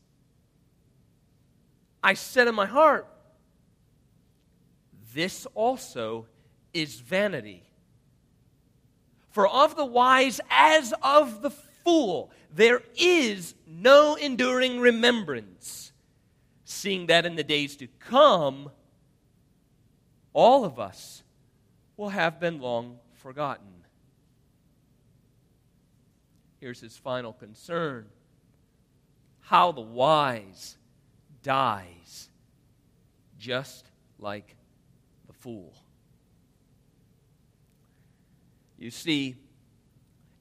I 2.04 2.14
said 2.14 2.48
in 2.48 2.56
my 2.56 2.66
heart, 2.66 3.08
this 5.18 5.48
also 5.56 6.28
is 6.76 7.00
vanity. 7.00 7.64
For 9.32 9.48
of 9.48 9.76
the 9.76 9.84
wise 9.84 10.40
as 10.48 10.94
of 11.02 11.42
the 11.42 11.50
fool, 11.50 12.30
there 12.54 12.84
is 12.96 13.56
no 13.66 14.14
enduring 14.14 14.80
remembrance, 14.80 15.92
seeing 16.66 17.08
that 17.08 17.26
in 17.26 17.36
the 17.36 17.44
days 17.44 17.76
to 17.78 17.88
come, 17.98 18.70
all 20.34 20.64
of 20.64 20.80
us 20.80 21.24
will 21.98 22.10
have 22.10 22.40
been 22.40 22.62
long 22.62 23.00
forgotten. 23.16 23.86
Here's 26.60 26.80
his 26.80 26.96
final 26.96 27.34
concern 27.34 28.06
how 29.40 29.72
the 29.72 29.82
wise 29.82 30.78
dies, 31.42 32.30
just 33.40 33.90
like 34.20 34.57
fool. 35.40 35.74
You 38.78 38.92
see, 38.92 39.36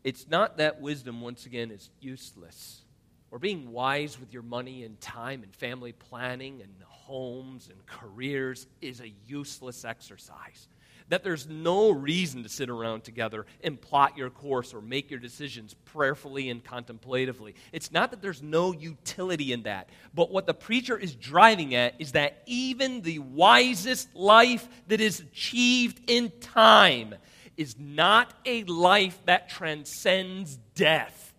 it's 0.05 0.29
not 0.29 0.59
that 0.59 0.81
wisdom, 0.81 1.21
once 1.21 1.47
again, 1.47 1.71
is 1.71 1.91
useless, 2.01 2.83
or 3.31 3.39
being 3.39 3.73
wise 3.73 4.21
with 4.21 4.33
your 4.33 4.43
money 4.43 4.85
and 4.85 5.01
time 5.01 5.43
and 5.43 5.55
family 5.55 5.93
planning 5.93 6.61
and 6.63 6.71
homes 6.87 7.69
and 7.69 7.87
careers 7.87 8.67
is 8.83 9.01
a 9.01 9.13
useless 9.27 9.85
exercise 9.85 10.69
that 11.09 11.23
there's 11.23 11.47
no 11.47 11.91
reason 11.91 12.43
to 12.43 12.49
sit 12.49 12.69
around 12.69 13.05
together 13.05 13.47
and 13.63 13.81
plot 13.81 14.17
your 14.17 14.31
course 14.31 14.75
or 14.75 14.81
make 14.81 15.11
your 15.11 15.21
decisions 15.21 15.75
prayerfully 15.85 16.51
and 16.51 16.65
contemplatively. 16.65 17.55
It's 17.73 17.93
not 17.93 18.11
that 18.11 18.23
there's 18.23 18.43
no 18.43 18.73
utility 18.73 19.53
in 19.53 19.63
that, 19.63 19.89
but 20.15 20.31
what 20.31 20.47
the 20.47 20.55
preacher 20.55 20.99
is 20.99 21.15
driving 21.15 21.75
at 21.75 21.95
is 22.01 22.13
that 22.13 22.43
even 22.47 23.03
the 23.03 23.21
wisest 23.21 24.15
life 24.15 24.69
that 24.89 25.01
is 25.01 25.21
achieved 25.21 26.01
in 26.09 26.33
time 26.41 27.15
is 27.57 27.77
not 27.79 28.35
a 28.45 28.65
life 28.65 29.19
that 29.27 29.49
transcends 29.49 30.59
death. 30.75 31.35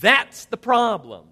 That's 0.00 0.46
the 0.46 0.56
problem. 0.56 1.31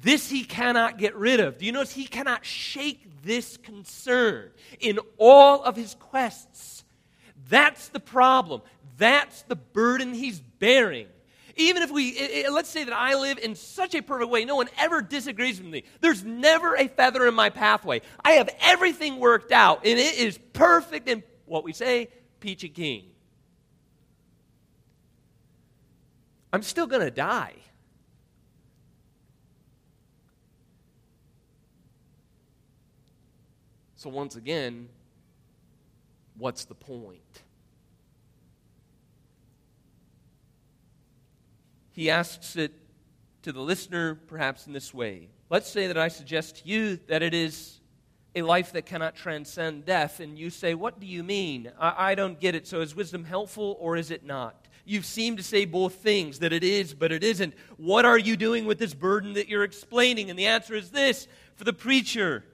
This 0.00 0.30
he 0.30 0.44
cannot 0.44 0.98
get 0.98 1.16
rid 1.16 1.40
of. 1.40 1.58
Do 1.58 1.66
you 1.66 1.72
notice 1.72 1.92
he 1.92 2.06
cannot 2.06 2.44
shake 2.44 3.22
this 3.22 3.56
concern 3.56 4.50
in 4.78 4.98
all 5.16 5.62
of 5.62 5.76
his 5.76 5.94
quests? 5.94 6.84
That's 7.48 7.88
the 7.88 8.00
problem. 8.00 8.62
That's 8.96 9.42
the 9.42 9.56
burden 9.56 10.14
he's 10.14 10.40
bearing. 10.40 11.06
Even 11.56 11.82
if 11.82 11.90
we, 11.90 12.46
let's 12.48 12.68
say 12.68 12.84
that 12.84 12.94
I 12.94 13.16
live 13.16 13.38
in 13.38 13.56
such 13.56 13.96
a 13.96 14.02
perfect 14.02 14.30
way, 14.30 14.44
no 14.44 14.54
one 14.54 14.68
ever 14.78 15.02
disagrees 15.02 15.60
with 15.60 15.68
me. 15.68 15.82
There's 16.00 16.22
never 16.22 16.76
a 16.76 16.86
feather 16.86 17.26
in 17.26 17.34
my 17.34 17.50
pathway. 17.50 18.02
I 18.24 18.32
have 18.32 18.48
everything 18.60 19.18
worked 19.18 19.50
out, 19.50 19.84
and 19.84 19.98
it 19.98 20.14
is 20.18 20.38
perfect 20.52 21.08
and 21.08 21.24
what 21.46 21.64
we 21.64 21.72
say, 21.72 22.10
peachy 22.38 22.68
keen. 22.68 23.10
I'm 26.52 26.62
still 26.62 26.86
going 26.86 27.02
to 27.02 27.10
die. 27.10 27.54
So, 33.98 34.08
once 34.10 34.36
again, 34.36 34.88
what's 36.36 36.66
the 36.66 36.74
point? 36.76 37.42
He 41.90 42.08
asks 42.08 42.54
it 42.54 42.70
to 43.42 43.50
the 43.50 43.60
listener 43.60 44.14
perhaps 44.14 44.68
in 44.68 44.72
this 44.72 44.94
way. 44.94 45.30
Let's 45.50 45.68
say 45.68 45.88
that 45.88 45.98
I 45.98 46.06
suggest 46.06 46.58
to 46.58 46.68
you 46.68 47.00
that 47.08 47.24
it 47.24 47.34
is 47.34 47.80
a 48.36 48.42
life 48.42 48.70
that 48.74 48.86
cannot 48.86 49.16
transcend 49.16 49.84
death, 49.84 50.20
and 50.20 50.38
you 50.38 50.50
say, 50.50 50.74
What 50.74 51.00
do 51.00 51.06
you 51.08 51.24
mean? 51.24 51.72
I, 51.76 52.12
I 52.12 52.14
don't 52.14 52.38
get 52.38 52.54
it. 52.54 52.68
So, 52.68 52.82
is 52.82 52.94
wisdom 52.94 53.24
helpful 53.24 53.76
or 53.80 53.96
is 53.96 54.12
it 54.12 54.24
not? 54.24 54.68
You 54.84 55.02
seem 55.02 55.36
to 55.38 55.42
say 55.42 55.64
both 55.64 55.94
things 55.94 56.38
that 56.38 56.52
it 56.52 56.62
is, 56.62 56.94
but 56.94 57.10
it 57.10 57.24
isn't. 57.24 57.52
What 57.78 58.04
are 58.04 58.16
you 58.16 58.36
doing 58.36 58.64
with 58.64 58.78
this 58.78 58.94
burden 58.94 59.32
that 59.32 59.48
you're 59.48 59.64
explaining? 59.64 60.30
And 60.30 60.38
the 60.38 60.46
answer 60.46 60.76
is 60.76 60.90
this 60.90 61.26
for 61.56 61.64
the 61.64 61.72
preacher 61.72 62.44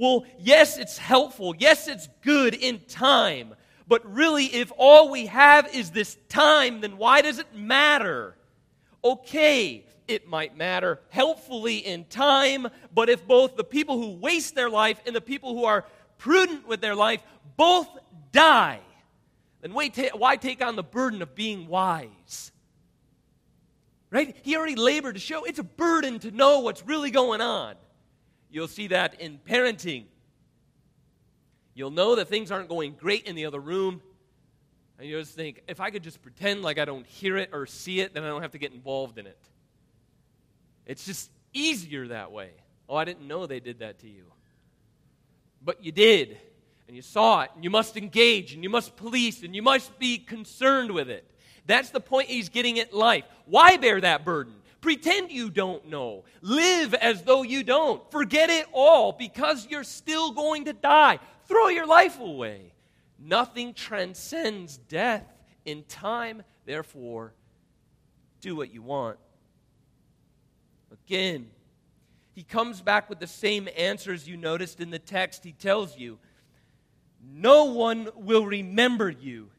well, 0.00 0.24
yes, 0.38 0.78
it's 0.78 0.96
helpful. 0.96 1.54
Yes, 1.58 1.86
it's 1.86 2.08
good 2.22 2.54
in 2.54 2.80
time. 2.88 3.54
But 3.86 4.10
really, 4.10 4.46
if 4.46 4.72
all 4.78 5.10
we 5.10 5.26
have 5.26 5.74
is 5.74 5.90
this 5.90 6.16
time, 6.30 6.80
then 6.80 6.96
why 6.96 7.20
does 7.20 7.38
it 7.38 7.54
matter? 7.54 8.34
Okay, 9.04 9.84
it 10.08 10.26
might 10.26 10.56
matter 10.56 11.00
helpfully 11.10 11.76
in 11.76 12.06
time, 12.06 12.66
but 12.94 13.10
if 13.10 13.26
both 13.26 13.56
the 13.56 13.64
people 13.64 13.98
who 13.98 14.12
waste 14.12 14.54
their 14.54 14.70
life 14.70 14.98
and 15.04 15.14
the 15.14 15.20
people 15.20 15.54
who 15.54 15.64
are 15.66 15.84
prudent 16.16 16.66
with 16.66 16.80
their 16.80 16.94
life 16.94 17.22
both 17.58 17.86
die, 18.32 18.80
then 19.60 19.74
why 19.74 20.36
take 20.36 20.64
on 20.64 20.76
the 20.76 20.82
burden 20.82 21.20
of 21.20 21.34
being 21.34 21.66
wise? 21.66 22.52
Right? 24.08 24.34
He 24.42 24.56
already 24.56 24.76
labored 24.76 25.16
to 25.16 25.20
show 25.20 25.44
it's 25.44 25.58
a 25.58 25.62
burden 25.64 26.20
to 26.20 26.30
know 26.30 26.60
what's 26.60 26.86
really 26.86 27.10
going 27.10 27.42
on. 27.42 27.74
You'll 28.50 28.68
see 28.68 28.88
that 28.88 29.20
in 29.20 29.38
parenting. 29.38 30.04
You'll 31.74 31.90
know 31.90 32.16
that 32.16 32.28
things 32.28 32.50
aren't 32.50 32.68
going 32.68 32.94
great 32.98 33.26
in 33.26 33.36
the 33.36 33.46
other 33.46 33.60
room. 33.60 34.02
And 34.98 35.08
you 35.08 35.18
just 35.18 35.34
think, 35.34 35.62
if 35.66 35.80
I 35.80 35.90
could 35.90 36.02
just 36.02 36.20
pretend 36.20 36.62
like 36.62 36.78
I 36.78 36.84
don't 36.84 37.06
hear 37.06 37.36
it 37.38 37.50
or 37.52 37.64
see 37.64 38.00
it, 38.00 38.12
then 38.12 38.22
I 38.22 38.28
don't 38.28 38.42
have 38.42 38.52
to 38.52 38.58
get 38.58 38.72
involved 38.72 39.18
in 39.18 39.26
it. 39.26 39.38
It's 40.84 41.06
just 41.06 41.30
easier 41.54 42.08
that 42.08 42.32
way. 42.32 42.50
Oh, 42.88 42.96
I 42.96 43.04
didn't 43.04 43.26
know 43.26 43.46
they 43.46 43.60
did 43.60 43.78
that 43.78 44.00
to 44.00 44.08
you. 44.08 44.24
But 45.62 45.84
you 45.84 45.92
did, 45.92 46.38
and 46.86 46.96
you 46.96 47.02
saw 47.02 47.42
it, 47.42 47.50
and 47.54 47.62
you 47.62 47.70
must 47.70 47.96
engage, 47.96 48.52
and 48.52 48.62
you 48.64 48.70
must 48.70 48.96
police, 48.96 49.42
and 49.42 49.54
you 49.54 49.62
must 49.62 49.98
be 49.98 50.18
concerned 50.18 50.90
with 50.90 51.08
it. 51.08 51.24
That's 51.66 51.90
the 51.90 52.00
point 52.00 52.28
he's 52.28 52.48
getting 52.48 52.80
at 52.80 52.92
life. 52.92 53.24
Why 53.46 53.76
bear 53.76 54.00
that 54.00 54.24
burden? 54.24 54.54
Pretend 54.80 55.30
you 55.30 55.50
don't 55.50 55.88
know. 55.88 56.24
Live 56.40 56.94
as 56.94 57.22
though 57.22 57.42
you 57.42 57.62
don't. 57.62 58.10
Forget 58.10 58.48
it 58.48 58.66
all 58.72 59.12
because 59.12 59.66
you're 59.68 59.84
still 59.84 60.32
going 60.32 60.64
to 60.64 60.72
die. 60.72 61.18
Throw 61.46 61.68
your 61.68 61.86
life 61.86 62.18
away. 62.18 62.72
Nothing 63.18 63.74
transcends 63.74 64.78
death 64.78 65.24
in 65.66 65.84
time, 65.84 66.42
therefore, 66.64 67.34
do 68.40 68.56
what 68.56 68.72
you 68.72 68.80
want. 68.80 69.18
Again, 70.90 71.50
he 72.32 72.42
comes 72.42 72.80
back 72.80 73.10
with 73.10 73.18
the 73.18 73.26
same 73.26 73.68
answers 73.76 74.26
you 74.26 74.36
noticed 74.36 74.80
in 74.80 74.90
the 74.90 74.98
text. 74.98 75.44
He 75.44 75.52
tells 75.52 75.98
you, 75.98 76.18
No 77.22 77.64
one 77.64 78.08
will 78.16 78.46
remember 78.46 79.10
you 79.10 79.50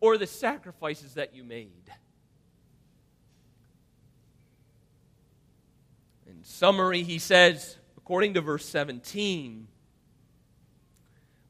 or 0.00 0.16
the 0.16 0.26
sacrifices 0.26 1.14
that 1.14 1.34
you 1.34 1.42
made. 1.42 1.92
In 6.40 6.44
summary, 6.44 7.02
he 7.02 7.18
says, 7.18 7.76
according 7.98 8.32
to 8.32 8.40
verse 8.40 8.64
17, 8.64 9.68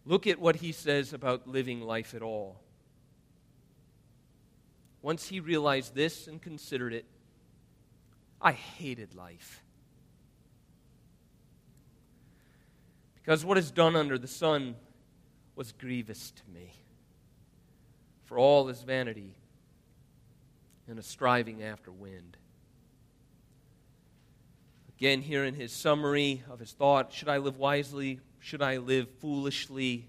look 0.05 0.27
at 0.27 0.41
what 0.41 0.57
he 0.57 0.73
says 0.73 1.13
about 1.13 1.47
living 1.47 1.81
life 1.81 2.13
at 2.13 2.23
all. 2.23 2.61
Once 5.01 5.29
he 5.29 5.39
realized 5.39 5.95
this 5.95 6.27
and 6.27 6.43
considered 6.43 6.93
it, 6.93 7.05
I 8.43 8.51
hated 8.51 9.15
life. 9.15 9.63
Because 13.15 13.45
what 13.45 13.59
is 13.59 13.71
done 13.71 13.95
under 13.95 14.19
the 14.19 14.27
sun 14.27 14.75
was 15.55 15.71
grievous 15.71 16.33
to 16.33 16.43
me 16.53 16.73
for 18.25 18.41
all 18.41 18.69
is 18.69 18.83
vanity 18.83 19.37
and 20.89 20.99
a 20.99 21.03
striving 21.03 21.63
after 21.63 21.93
wind. 21.93 22.37
Again, 25.01 25.23
here 25.23 25.47
in 25.47 25.55
his 25.55 25.73
summary 25.73 26.43
of 26.51 26.59
his 26.59 26.73
thought 26.73 27.11
should 27.15 27.31
I 27.31 27.39
live 27.39 27.57
wisely? 27.57 28.21
Should 28.39 28.61
I 28.61 28.77
live 28.77 29.09
foolishly? 29.21 30.07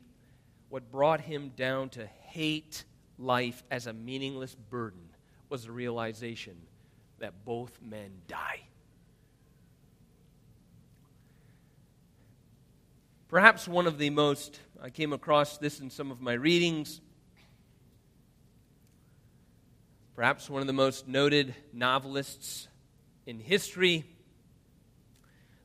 What 0.68 0.92
brought 0.92 1.22
him 1.22 1.54
down 1.56 1.88
to 1.92 2.06
hate 2.06 2.84
life 3.18 3.64
as 3.72 3.88
a 3.88 3.94
meaningless 3.94 4.54
burden 4.54 5.00
was 5.48 5.64
the 5.64 5.72
realization 5.72 6.58
that 7.20 7.46
both 7.46 7.80
men 7.82 8.12
die. 8.28 8.60
Perhaps 13.30 13.70
one 13.70 13.88
of 13.88 13.98
the 13.98 14.10
most, 14.10 14.60
I 14.84 14.90
came 14.90 15.14
across 15.14 15.58
this 15.58 15.80
in 15.80 15.90
some 15.90 16.12
of 16.12 16.20
my 16.20 16.34
readings, 16.34 17.00
perhaps 20.18 20.50
one 20.50 20.60
of 20.60 20.68
the 20.68 20.74
most 20.74 21.08
noted 21.08 21.56
novelists 21.72 22.68
in 23.26 23.40
history, 23.40 24.06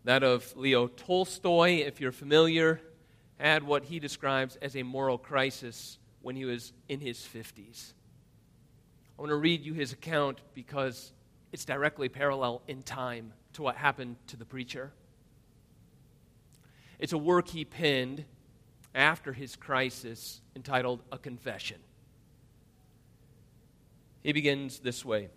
that 0.06 0.22
of 0.22 0.56
Leo 0.56 0.86
Tolstoy, 0.86 1.84
if 1.84 2.00
you're 2.00 2.12
familiar, 2.12 2.80
had 3.38 3.64
what 3.64 3.84
he 3.84 3.98
describes 3.98 4.54
as 4.62 4.76
a 4.76 4.84
moral 4.84 5.18
crisis 5.18 5.98
when 6.22 6.36
he 6.36 6.44
was 6.44 6.72
in 6.88 7.00
his 7.00 7.18
50s. 7.18 7.92
I 9.18 9.22
want 9.22 9.30
to 9.30 9.36
read 9.36 9.64
you 9.64 9.74
his 9.74 9.92
account 9.92 10.40
because 10.54 11.12
it's 11.52 11.64
directly 11.64 12.08
parallel 12.08 12.62
in 12.68 12.84
time 12.84 13.32
to 13.54 13.62
what 13.62 13.74
happened 13.74 14.14
to 14.28 14.36
the 14.36 14.44
preacher. 14.44 14.92
It's 17.00 17.12
a 17.12 17.18
work 17.18 17.48
he 17.48 17.64
penned 17.64 18.24
after 18.94 19.32
his 19.32 19.56
crisis 19.56 20.40
entitled 20.54 21.02
A 21.10 21.18
Confession. 21.18 21.78
He 24.22 24.32
begins 24.32 24.78
this 24.78 25.04
way 25.04 25.30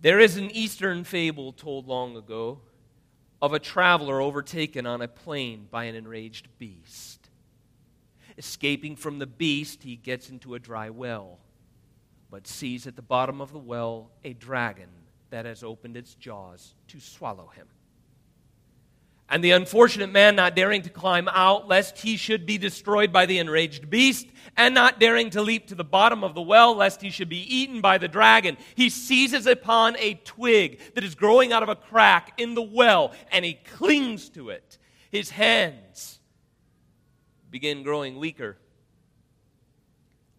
There 0.00 0.20
is 0.20 0.36
an 0.36 0.52
Eastern 0.52 1.02
fable 1.02 1.52
told 1.52 1.88
long 1.88 2.16
ago 2.16 2.60
of 3.42 3.52
a 3.52 3.58
traveler 3.58 4.20
overtaken 4.20 4.86
on 4.86 5.02
a 5.02 5.08
plain 5.08 5.66
by 5.70 5.84
an 5.84 5.96
enraged 5.96 6.48
beast. 6.58 7.28
Escaping 8.36 8.94
from 8.94 9.18
the 9.18 9.26
beast, 9.26 9.82
he 9.82 9.96
gets 9.96 10.30
into 10.30 10.54
a 10.54 10.60
dry 10.60 10.90
well, 10.90 11.40
but 12.30 12.46
sees 12.46 12.86
at 12.86 12.94
the 12.94 13.02
bottom 13.02 13.40
of 13.40 13.52
the 13.52 13.58
well 13.58 14.12
a 14.22 14.34
dragon 14.34 14.90
that 15.30 15.44
has 15.44 15.64
opened 15.64 15.96
its 15.96 16.14
jaws 16.14 16.74
to 16.86 17.00
swallow 17.00 17.48
him. 17.48 17.66
And 19.30 19.44
the 19.44 19.50
unfortunate 19.50 20.10
man, 20.10 20.36
not 20.36 20.56
daring 20.56 20.82
to 20.82 20.90
climb 20.90 21.28
out 21.28 21.68
lest 21.68 21.98
he 21.98 22.16
should 22.16 22.46
be 22.46 22.56
destroyed 22.56 23.12
by 23.12 23.26
the 23.26 23.38
enraged 23.38 23.90
beast, 23.90 24.26
and 24.56 24.74
not 24.74 24.98
daring 24.98 25.28
to 25.30 25.42
leap 25.42 25.66
to 25.66 25.74
the 25.74 25.84
bottom 25.84 26.24
of 26.24 26.34
the 26.34 26.40
well 26.40 26.74
lest 26.74 27.02
he 27.02 27.10
should 27.10 27.28
be 27.28 27.42
eaten 27.54 27.82
by 27.82 27.98
the 27.98 28.08
dragon, 28.08 28.56
he 28.74 28.88
seizes 28.88 29.46
upon 29.46 29.96
a 29.98 30.14
twig 30.24 30.80
that 30.94 31.04
is 31.04 31.14
growing 31.14 31.52
out 31.52 31.62
of 31.62 31.68
a 31.68 31.76
crack 31.76 32.32
in 32.38 32.54
the 32.54 32.62
well, 32.62 33.12
and 33.30 33.44
he 33.44 33.54
clings 33.54 34.30
to 34.30 34.48
it. 34.48 34.78
His 35.10 35.28
hands 35.30 36.20
begin 37.50 37.82
growing 37.82 38.18
weaker. 38.18 38.56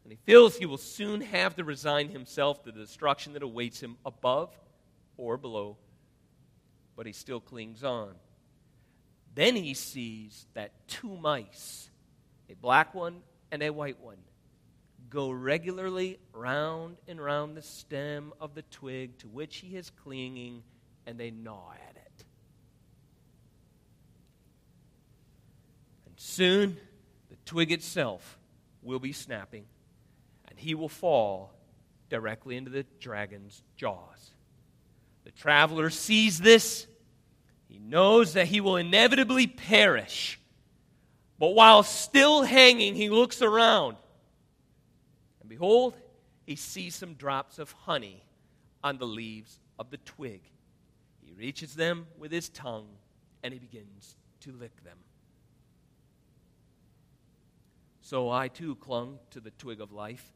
And 0.04 0.12
he 0.12 0.18
feels 0.26 0.58
he 0.58 0.66
will 0.66 0.78
soon 0.78 1.22
have 1.22 1.56
to 1.58 1.64
resign 1.64 2.10
himself 2.10 2.64
to 2.64 2.72
the 2.72 2.80
destruction 2.80 3.34
that 3.34 3.44
awaits 3.44 3.80
him 3.80 3.98
above 4.04 4.52
or 5.18 5.38
below, 5.38 5.78
but 6.96 7.06
he 7.06 7.14
still 7.14 7.40
clings 7.40 7.84
on. 7.84 8.16
Then 9.40 9.56
he 9.56 9.74
sees 9.74 10.48
that 10.54 10.74
two 10.90 11.16
mice, 11.16 11.90
a 12.50 12.56
black 12.56 12.94
one 12.94 13.22
and 13.54 13.64
a 13.64 13.70
white 13.70 13.98
one, 14.02 14.18
go 15.10 15.32
regularly 15.32 16.20
round 16.34 16.98
and 17.08 17.22
round 17.22 17.56
the 17.56 17.62
stem 17.62 18.34
of 18.42 18.54
the 18.54 18.64
twig 18.64 19.18
to 19.20 19.30
which 19.30 19.60
he 19.60 19.78
is 19.78 19.92
clinging, 19.92 20.62
and 21.08 21.18
they 21.18 21.32
gnaw 21.32 21.72
at 21.72 21.96
it. 21.96 22.26
And 26.06 26.16
soon 26.18 26.76
the 27.30 27.38
twig 27.46 27.72
itself 27.72 28.38
will 28.84 29.00
be 29.00 29.14
snapping, 29.14 29.64
and 30.50 30.60
he 30.60 30.76
will 30.76 30.90
fall 30.90 31.54
directly 32.10 32.58
into 32.58 32.72
the 32.72 32.84
dragon's 33.00 33.64
jaws. 33.78 34.32
The 35.24 35.32
traveler 35.32 35.90
sees 35.90 36.40
this 36.40 36.88
he 37.70 37.78
knows 37.78 38.34
that 38.34 38.48
he 38.48 38.60
will 38.60 38.78
inevitably 38.78 39.46
perish. 39.46 40.40
But 41.38 41.50
while 41.50 41.84
still 41.84 42.42
hanging, 42.42 42.96
he 42.96 43.10
looks 43.10 43.42
around. 43.42 43.96
And 45.40 45.48
behold, 45.48 45.96
he 46.46 46.56
sees 46.56 46.96
some 46.96 47.14
drops 47.14 47.60
of 47.60 47.72
honey 47.72 48.24
on 48.84 48.98
the 48.98 49.06
leaves 49.06 49.60
of 49.78 49.92
the 49.92 49.98
twig. 49.98 50.42
He 51.22 51.32
reaches 51.32 51.76
them 51.76 52.08
with 52.18 52.32
his 52.32 52.50
tongue 52.50 52.90
and 53.44 53.54
he 53.54 53.60
begins 53.60 54.16
to 54.42 54.52
lick 54.52 54.84
them. 54.84 54.98
So 58.02 58.32
I 58.32 58.48
too 58.48 58.76
clung 58.76 59.20
to 59.30 59.40
the 59.40 59.52
twig 59.52 59.80
of 59.80 59.92
life 59.92 60.34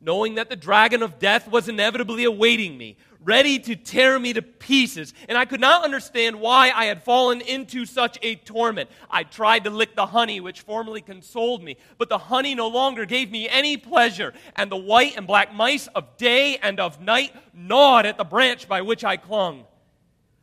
knowing 0.00 0.36
that 0.36 0.48
the 0.48 0.56
dragon 0.56 1.02
of 1.02 1.18
death 1.18 1.48
was 1.50 1.68
inevitably 1.68 2.24
awaiting 2.24 2.78
me, 2.78 2.96
ready 3.24 3.58
to 3.58 3.74
tear 3.74 4.18
me 4.18 4.32
to 4.32 4.42
pieces. 4.42 5.12
And 5.28 5.36
I 5.36 5.44
could 5.44 5.60
not 5.60 5.84
understand 5.84 6.40
why 6.40 6.70
I 6.70 6.84
had 6.84 7.02
fallen 7.02 7.40
into 7.40 7.84
such 7.84 8.16
a 8.22 8.36
torment. 8.36 8.90
I 9.10 9.24
tried 9.24 9.64
to 9.64 9.70
lick 9.70 9.96
the 9.96 10.06
honey, 10.06 10.40
which 10.40 10.60
formerly 10.60 11.00
consoled 11.00 11.62
me, 11.62 11.76
but 11.98 12.08
the 12.08 12.18
honey 12.18 12.54
no 12.54 12.68
longer 12.68 13.06
gave 13.06 13.30
me 13.30 13.48
any 13.48 13.76
pleasure. 13.76 14.32
And 14.54 14.70
the 14.70 14.76
white 14.76 15.16
and 15.16 15.26
black 15.26 15.52
mice 15.52 15.88
of 15.88 16.16
day 16.16 16.58
and 16.58 16.78
of 16.78 17.00
night 17.00 17.34
gnawed 17.52 18.06
at 18.06 18.18
the 18.18 18.24
branch 18.24 18.68
by 18.68 18.82
which 18.82 19.04
I 19.04 19.16
clung. 19.16 19.64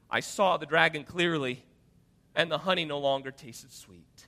I 0.10 0.20
saw 0.20 0.58
the 0.58 0.66
dragon 0.66 1.04
clearly, 1.04 1.64
and 2.36 2.52
the 2.52 2.58
honey 2.58 2.86
no 2.86 3.00
longer 3.00 3.32
tasted 3.32 3.72
sweet. 3.72 4.28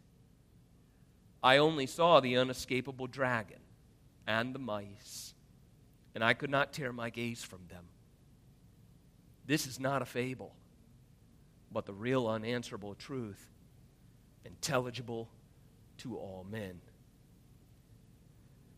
I 1.43 1.57
only 1.57 1.85
saw 1.85 2.19
the 2.19 2.35
unescapable 2.35 3.07
dragon 3.07 3.59
and 4.27 4.53
the 4.53 4.59
mice, 4.59 5.33
and 6.13 6.23
I 6.23 6.33
could 6.33 6.49
not 6.49 6.73
tear 6.73 6.91
my 6.91 7.09
gaze 7.09 7.41
from 7.41 7.61
them. 7.69 7.85
This 9.45 9.65
is 9.65 9.79
not 9.79 10.01
a 10.01 10.05
fable, 10.05 10.53
but 11.71 11.85
the 11.85 11.93
real 11.93 12.27
unanswerable 12.27 12.95
truth, 12.95 13.49
intelligible 14.43 15.29
to 15.99 16.17
all 16.17 16.45
men. 16.49 16.81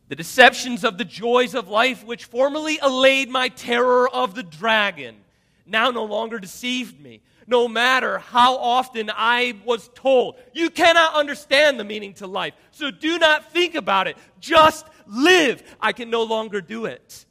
The 0.07 0.15
deceptions 0.15 0.83
of 0.83 0.97
the 0.97 1.05
joys 1.05 1.55
of 1.55 1.67
life, 1.67 2.03
which 2.03 2.25
formerly 2.25 2.79
allayed 2.81 3.29
my 3.29 3.49
terror 3.49 4.09
of 4.09 4.35
the 4.35 4.43
dragon, 4.43 5.17
now 5.65 5.91
no 5.91 6.03
longer 6.05 6.39
deceived 6.39 6.99
me. 6.99 7.21
No 7.45 7.67
matter 7.67 8.19
how 8.19 8.57
often 8.57 9.12
I 9.15 9.55
was 9.65 9.89
told, 9.95 10.35
you 10.53 10.69
cannot 10.69 11.15
understand 11.15 11.79
the 11.79 11.83
meaning 11.83 12.13
to 12.15 12.27
life, 12.27 12.53
so 12.71 12.91
do 12.91 13.17
not 13.17 13.51
think 13.51 13.73
about 13.73 14.07
it. 14.07 14.17
Just 14.39 14.85
live. 15.10 15.63
I 15.82 15.91
can 15.91 16.10
no 16.10 16.24
longer 16.24 16.62
do 16.62 16.86
it. 16.86 17.26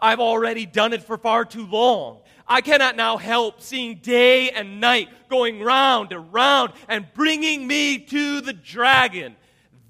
I've 0.00 0.20
already 0.20 0.66
done 0.66 0.92
it 0.92 1.04
for 1.04 1.16
far 1.16 1.44
too 1.44 1.66
long. 1.66 2.18
I 2.48 2.60
cannot 2.60 2.96
now 2.96 3.18
help 3.18 3.60
seeing 3.60 3.96
day 3.96 4.50
and 4.50 4.80
night 4.80 5.08
going 5.28 5.62
round 5.62 6.10
and 6.12 6.32
round 6.32 6.72
and 6.88 7.06
bringing 7.14 7.66
me 7.66 7.98
to 7.98 8.40
the 8.40 8.52
dragon. 8.52 9.36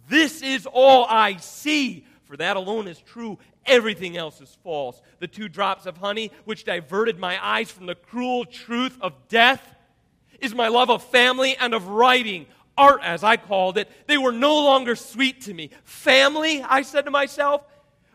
This 0.09 0.43
is 0.43 0.67
all 0.71 1.07
I 1.09 1.37
see, 1.37 2.05
for 2.25 2.37
that 2.37 2.59
alone 2.59 2.89
is 2.89 3.01
true. 3.01 3.39
Everything 3.65 4.17
else 4.17 4.41
is 4.41 4.59
false. 4.63 5.01
The 5.21 5.29
two 5.29 5.49
drops 5.49 5.87
of 5.87 5.97
honey, 5.97 6.31
which 6.45 6.65
diverted 6.65 7.19
my 7.19 7.43
eyes 7.43 7.71
from 7.71 7.87
the 7.87 7.95
cruel 7.95 8.45
truth 8.45 8.99
of 9.01 9.15
death, 9.29 9.63
is 10.39 10.55
my 10.55 10.69
love 10.69 10.91
of 10.91 11.03
family 11.05 11.57
and 11.57 11.73
of 11.73 11.89
writing. 11.89 12.47
Art, 12.77 13.01
as 13.03 13.23
I 13.23 13.37
called 13.37 13.77
it, 13.79 13.89
they 14.07 14.17
were 14.17 14.33
no 14.33 14.65
longer 14.65 14.97
sweet 14.97 15.43
to 15.43 15.55
me. 15.55 15.71
Family, 15.85 16.63
I 16.63 16.83
said 16.83 17.05
to 17.05 17.11
myself, 17.11 17.63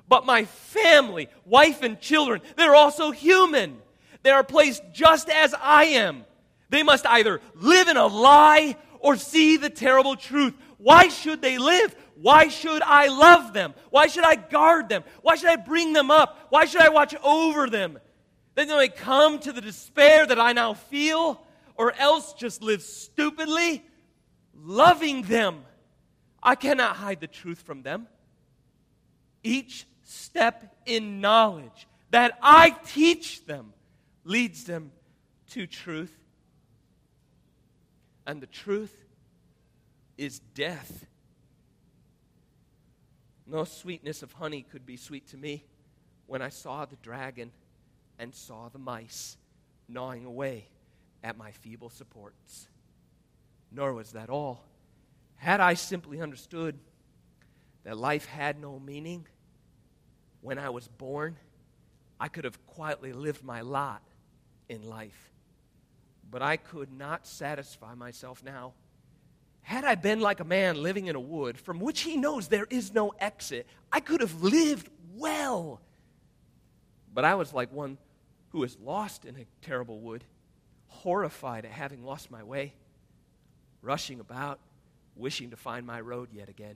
but 0.08 0.26
my 0.26 0.46
family, 0.46 1.30
wife 1.46 1.84
and 1.84 2.00
children, 2.00 2.42
they're 2.56 2.76
also 2.76 3.12
human. 3.12 3.78
They 4.24 4.32
are 4.32 4.44
placed 4.44 4.84
just 4.94 5.30
as 5.30 5.54
I 5.62 5.86
am. 5.86 6.26
They 6.70 6.84
must 6.84 7.06
either 7.06 7.42
live 7.56 7.88
in 7.88 7.98
a 7.98 8.08
lie 8.08 8.76
or 9.00 9.16
see 9.16 9.58
the 9.58 9.70
terrible 9.70 10.16
truth. 10.16 10.54
Why 10.78 11.08
should 11.08 11.42
they 11.42 11.58
live? 11.58 11.96
Why 12.16 12.48
should 12.48 12.82
I 12.82 13.08
love 13.08 13.54
them? 13.54 13.74
Why 13.90 14.08
should 14.08 14.26
I 14.26 14.36
guard 14.36 14.90
them? 14.90 15.04
Why 15.22 15.36
should 15.36 15.50
I 15.50 15.56
bring 15.56 15.94
them 15.94 16.10
up? 16.10 16.48
Why 16.50 16.66
should 16.66 16.82
I 16.82 16.90
watch 16.90 17.16
over 17.24 17.70
them? 17.70 18.00
Then 18.56 18.68
they 18.70 18.90
come 18.90 19.40
to 19.40 19.52
the 19.52 19.62
despair 19.62 20.26
that 20.26 20.40
I 20.40 20.54
now 20.54 20.74
feel, 20.74 21.46
or 21.76 21.94
else 21.94 22.34
just 22.34 22.64
live 22.64 22.82
stupidly, 22.82 23.86
loving 24.58 25.24
them. 25.24 25.64
I 26.42 26.56
cannot 26.56 26.96
hide 26.96 27.20
the 27.20 27.28
truth 27.28 27.62
from 27.62 27.84
them. 27.84 28.08
Each 29.44 29.86
step 30.04 30.76
in 30.86 31.22
knowledge 31.22 31.88
that 32.12 32.38
I 32.42 32.72
teach 32.86 33.46
them 33.46 33.74
leads 34.24 34.64
them 34.64 34.92
to 35.52 35.68
truth. 35.68 36.16
And 38.26 38.42
the 38.42 38.48
truth 38.48 39.06
is 40.18 40.40
death. 40.54 41.06
No 43.46 43.64
sweetness 43.64 44.24
of 44.24 44.34
honey 44.34 44.66
could 44.70 44.86
be 44.86 44.98
sweet 44.98 45.28
to 45.30 45.38
me 45.38 45.64
when 46.26 46.42
I 46.42 46.50
saw 46.50 46.86
the 46.86 46.98
dragon 46.98 47.52
and 48.20 48.34
saw 48.34 48.68
the 48.68 48.80
mice 48.80 49.38
gnawing 49.88 50.26
away 50.26 50.68
at 51.24 51.38
my 51.38 51.52
feeble 51.52 51.90
supports. 51.90 52.68
Nor 53.72 53.94
was 53.94 54.12
that 54.12 54.30
all. 54.30 54.64
Had 55.36 55.60
I 55.60 55.76
simply 55.76 56.22
understood 56.22 56.80
that 57.84 57.98
life 57.98 58.26
had 58.26 58.60
no 58.60 58.80
meaning 58.80 59.28
when 60.42 60.58
I 60.58 60.70
was 60.70 60.88
born, 60.88 61.38
I 62.20 62.28
could 62.28 62.44
have 62.44 62.66
quietly 62.66 63.14
lived 63.14 63.44
my 63.44 63.62
lot 63.62 64.02
in 64.70 64.88
life. 64.88 65.32
But 66.30 66.42
I 66.42 66.58
could 66.58 66.92
not 66.92 67.28
satisfy 67.28 67.94
myself 67.94 68.44
now 68.44 68.74
had 69.68 69.84
I 69.84 69.96
been 69.96 70.22
like 70.22 70.40
a 70.40 70.46
man 70.46 70.82
living 70.82 71.08
in 71.08 71.18
a 71.18 71.20
wood 71.20 71.58
from 71.60 71.82
which 71.82 72.00
he 72.00 72.16
knows 72.16 72.48
there 72.48 72.68
is 72.70 72.94
no 72.94 73.10
exit, 73.20 73.68
I 73.92 74.00
could 74.00 74.22
have 74.22 74.42
lived 74.42 74.90
well. 75.14 75.82
But 77.14 77.26
I 77.26 77.36
was 77.36 77.52
like 77.52 77.74
one 77.74 77.98
who 78.52 78.64
is 78.64 78.78
lost 78.80 79.26
in 79.26 79.36
a 79.36 79.46
terrible 79.62 80.00
wood, 80.00 80.24
horrified 80.88 81.66
at 81.66 81.72
having 81.72 82.06
lost 82.06 82.32
my 82.32 82.44
way, 82.44 82.76
rushing 83.88 84.20
about, 84.20 84.60
wishing 85.16 85.52
to 85.52 85.56
find 85.56 85.88
my 85.88 86.02
road 86.02 86.28
yet 86.34 86.50
again. 86.50 86.76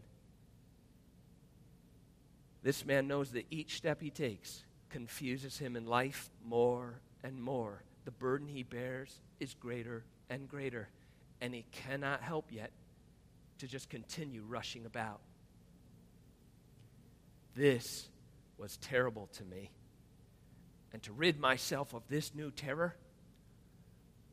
This 2.64 2.86
man 2.86 3.06
knows 3.06 3.32
that 3.32 3.46
each 3.52 3.76
step 3.76 4.02
he 4.02 4.10
takes 4.10 4.64
confuses 4.90 5.58
him 5.58 5.76
in 5.76 5.86
life 5.86 6.30
more 6.46 7.02
and 7.22 7.42
more. 7.42 7.84
The 8.06 8.12
burden 8.12 8.48
he 8.48 8.64
bears 8.64 9.20
is 9.42 9.54
greater 9.54 10.06
and 10.30 10.48
greater, 10.48 10.88
and 11.42 11.54
he 11.54 11.66
cannot 11.72 12.22
help 12.22 12.46
yet 12.50 12.72
to 13.60 13.68
just 13.68 13.90
continue 13.90 14.44
rushing 14.48 14.86
about. 14.86 15.20
This 17.56 18.08
was 18.58 18.78
terrible 18.78 19.28
to 19.34 19.44
me. 19.44 19.70
And 20.94 21.04
to 21.04 21.12
rid 21.12 21.40
myself 21.40 21.94
of 21.94 22.04
this 22.08 22.34
new 22.34 22.52
terror, 22.52 22.96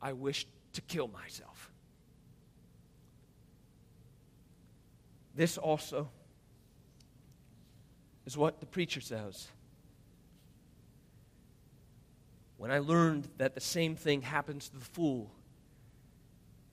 I 0.01 0.13
wished 0.13 0.47
to 0.73 0.81
kill 0.81 1.09
myself. 1.09 1.68
This 5.39 5.57
also 5.57 6.09
is 8.25 8.37
what 8.37 8.59
the 8.59 8.65
preacher 8.65 8.99
says. 8.99 9.47
When 12.57 12.71
I 12.71 12.79
learned 12.79 13.29
that 13.37 13.55
the 13.55 13.61
same 13.61 13.95
thing 13.95 14.21
happens 14.21 14.67
to 14.67 14.77
the 14.77 14.83
fool 14.83 15.31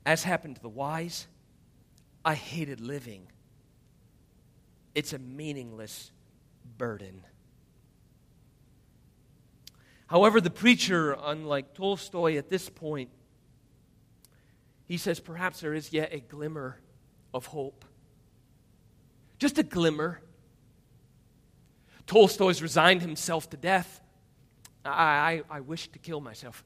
as 0.05 0.25
happened 0.25 0.57
to 0.57 0.63
the 0.63 0.69
wise, 0.69 1.29
I 2.25 2.35
hated 2.35 2.81
living. 2.81 3.29
It's 4.97 5.13
a 5.13 5.21
meaningless 5.21 6.11
burden. 6.77 7.23
However, 10.09 10.41
the 10.41 10.51
preacher, 10.51 11.17
unlike 11.23 11.73
Tolstoy 11.73 12.37
at 12.37 12.51
this 12.51 12.69
point, 12.69 13.11
he 14.87 14.97
says 14.97 15.21
perhaps 15.21 15.61
there 15.61 15.73
is 15.73 15.93
yet 15.93 16.13
a 16.13 16.19
glimmer 16.19 16.81
of 17.33 17.47
hope. 17.47 17.85
Just 19.39 19.59
a 19.59 19.63
glimmer. 19.63 20.21
Tolstoy's 22.07 22.63
resigned 22.63 23.03
himself 23.03 23.51
to 23.51 23.57
death. 23.57 24.01
I, 24.85 25.43
I, 25.51 25.57
I 25.57 25.61
wish 25.61 25.89
to 25.89 25.99
kill 25.99 26.21
myself. 26.21 26.65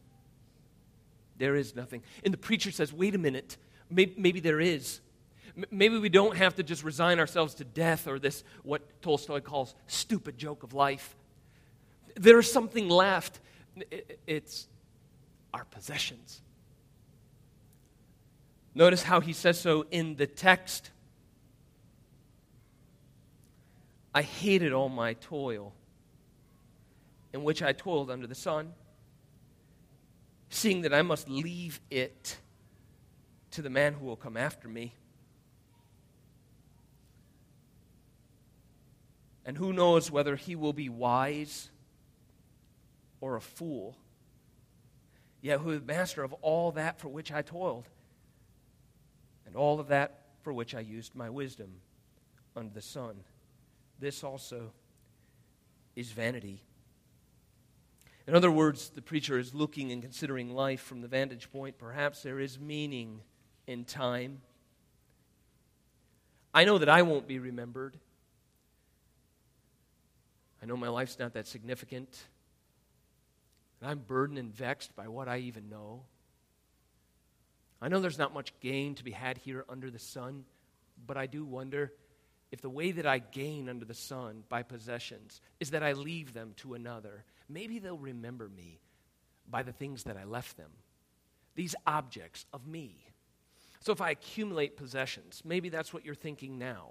There 1.39 1.57
is 1.57 1.75
nothing. 1.75 2.03
And 2.25 2.35
the 2.35 2.39
preacher 2.39 2.71
says, 2.71 2.93
wait 2.93 3.15
a 3.15 3.19
minute, 3.19 3.57
maybe, 3.89 4.15
maybe 4.19 4.41
there 4.41 4.61
is. 4.61 5.01
Maybe 5.71 5.99
we 5.99 6.09
don't 6.09 6.37
have 6.37 6.55
to 6.57 6.63
just 6.63 6.85
resign 6.85 7.19
ourselves 7.19 7.55
to 7.55 7.65
death 7.65 8.07
or 8.07 8.19
this, 8.19 8.45
what 8.63 8.83
Tolstoy 9.03 9.41
calls 9.41 9.75
stupid 9.87 10.39
joke 10.39 10.63
of 10.63 10.75
life. 10.75 11.17
There's 12.15 12.51
something 12.51 12.89
left. 12.89 13.41
It's 14.27 14.69
our 15.55 15.65
possessions. 15.65 16.43
Notice 18.75 19.03
how 19.03 19.21
he 19.21 19.33
says 19.33 19.59
so 19.59 19.87
in 19.91 20.17
the 20.17 20.27
text. 20.27 20.91
I 24.15 24.23
hated 24.23 24.73
all 24.73 24.89
my 24.89 25.15
toil, 25.15 25.73
in 27.33 27.45
which 27.45 27.63
I 27.63 27.73
toiled 27.73 28.11
under 28.11 28.27
the 28.27 28.35
sun, 28.35 28.73
seeing 30.49 30.81
that 30.83 30.93
I 30.93 31.03
must 31.03 31.29
leave 31.29 31.81
it 31.91 32.39
to 33.53 33.63
the 33.63 33.71
man 33.71 33.95
who 33.95 34.07
will 34.07 34.17
come 34.17 34.37
after 34.37 34.69
me. 34.69 34.95
And 39.45 39.57
who 39.57 39.73
knows 39.73 40.11
whether 40.11 40.37
he 40.37 40.57
will 40.57 40.73
be 40.73 40.89
wise 40.89 41.71
or 43.21 43.37
a 43.37 43.41
fool? 43.41 43.97
Yet 45.41 45.61
who 45.61 45.71
is 45.71 45.83
master 45.83 46.23
of 46.23 46.33
all 46.35 46.73
that 46.73 46.99
for 47.01 47.09
which 47.09 47.33
I 47.33 47.43
toiled, 47.43 47.89
and 49.47 49.57
all 49.57 49.81
of 49.81 49.89
that 49.89 50.27
for 50.43 50.53
which 50.53 50.75
I 50.75 50.81
used 50.81 51.15
my 51.15 51.31
wisdom 51.31 51.81
under 52.57 52.75
the 52.75 52.83
sun. 52.83 53.25
This 54.01 54.25
also 54.25 54.73
is 55.95 56.11
vanity. 56.11 56.63
In 58.27 58.35
other 58.35 58.51
words, 58.51 58.89
the 58.89 59.03
preacher 59.03 59.39
is 59.39 59.55
looking 59.55 59.93
and 59.93 60.01
considering 60.01 60.55
life 60.55 60.81
from 60.81 61.03
the 61.03 61.09
vantage 61.09 61.53
point. 61.53 61.79
Perhaps 61.79 62.23
there 62.23 62.41
is 62.41 62.59
meaning 62.59 63.21
in 63.67 63.85
time. 63.85 64.41
I 66.55 66.65
know 66.65 66.79
that 66.79 66.89
I 66.89 67.03
won't 67.03 67.29
be 67.29 67.39
remembered. 67.39 67.99
I 70.63 70.67
know 70.67 70.77
my 70.77 70.89
life's 70.89 71.19
not 71.19 71.35
that 71.35 71.47
significant. 71.47 72.25
And 73.81 73.91
I'm 73.91 73.99
burdened 73.99 74.39
and 74.39 74.55
vexed 74.55 74.97
by 74.97 75.09
what 75.09 75.29
I 75.29 75.39
even 75.39 75.69
know. 75.69 76.05
I 77.83 77.89
know 77.89 78.01
there's 78.01 78.19
not 78.19 78.33
much 78.33 78.59
gain 78.61 78.95
to 78.95 79.05
be 79.05 79.11
had 79.11 79.39
here 79.39 79.65
under 79.69 79.91
the 79.91 79.99
sun, 79.99 80.45
but 81.07 81.17
I 81.17 81.27
do 81.27 81.45
wonder 81.45 81.93
if 82.51 82.61
the 82.61 82.71
way 82.71 82.93
that 82.93 83.07
I 83.07 83.19
gain 83.19 83.69
under 83.69 83.85
the 83.85 83.95
sun 83.95 84.43
by 84.49 84.63
possessions 84.63 85.41
is 85.61 85.71
that 85.71 85.83
I 85.83 85.93
leave 85.93 86.33
them 86.33 86.53
to 86.59 86.75
another, 86.75 87.25
maybe 87.49 87.79
they'll 87.79 87.97
remember 87.97 88.49
me 88.49 88.81
by 89.49 89.63
the 89.63 89.73
things 89.73 90.05
that 90.05 90.17
I 90.17 90.25
left 90.25 90.57
them, 90.57 90.71
these 91.55 91.75
objects 91.87 92.47
of 92.53 92.67
me. 92.67 93.07
So 93.81 93.93
if 93.93 94.01
I 94.01 94.11
accumulate 94.11 94.77
possessions, 94.77 95.43
maybe 95.45 95.69
that's 95.69 95.93
what 95.93 96.05
you're 96.05 96.15
thinking 96.15 96.59
now. 96.59 96.91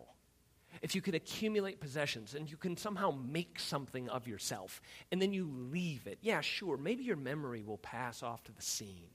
If 0.81 0.95
you 0.95 1.01
can 1.01 1.15
accumulate 1.15 1.79
possessions 1.79 2.35
and 2.35 2.49
you 2.49 2.57
can 2.57 2.77
somehow 2.77 3.11
make 3.11 3.59
something 3.59 4.07
of 4.09 4.27
yourself 4.27 4.81
and 5.11 5.21
then 5.21 5.33
you 5.33 5.49
leave 5.71 6.07
it, 6.07 6.19
yeah, 6.21 6.41
sure, 6.41 6.77
maybe 6.77 7.03
your 7.03 7.15
memory 7.15 7.63
will 7.63 7.77
pass 7.77 8.23
off 8.23 8.43
to 8.45 8.51
the 8.51 8.61
scene. 8.61 9.09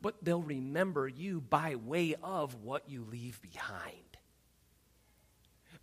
But 0.00 0.22
they'll 0.22 0.42
remember 0.42 1.08
you 1.08 1.40
by 1.40 1.74
way 1.74 2.14
of 2.22 2.54
what 2.62 2.88
you 2.88 3.04
leave 3.10 3.40
behind. 3.42 4.11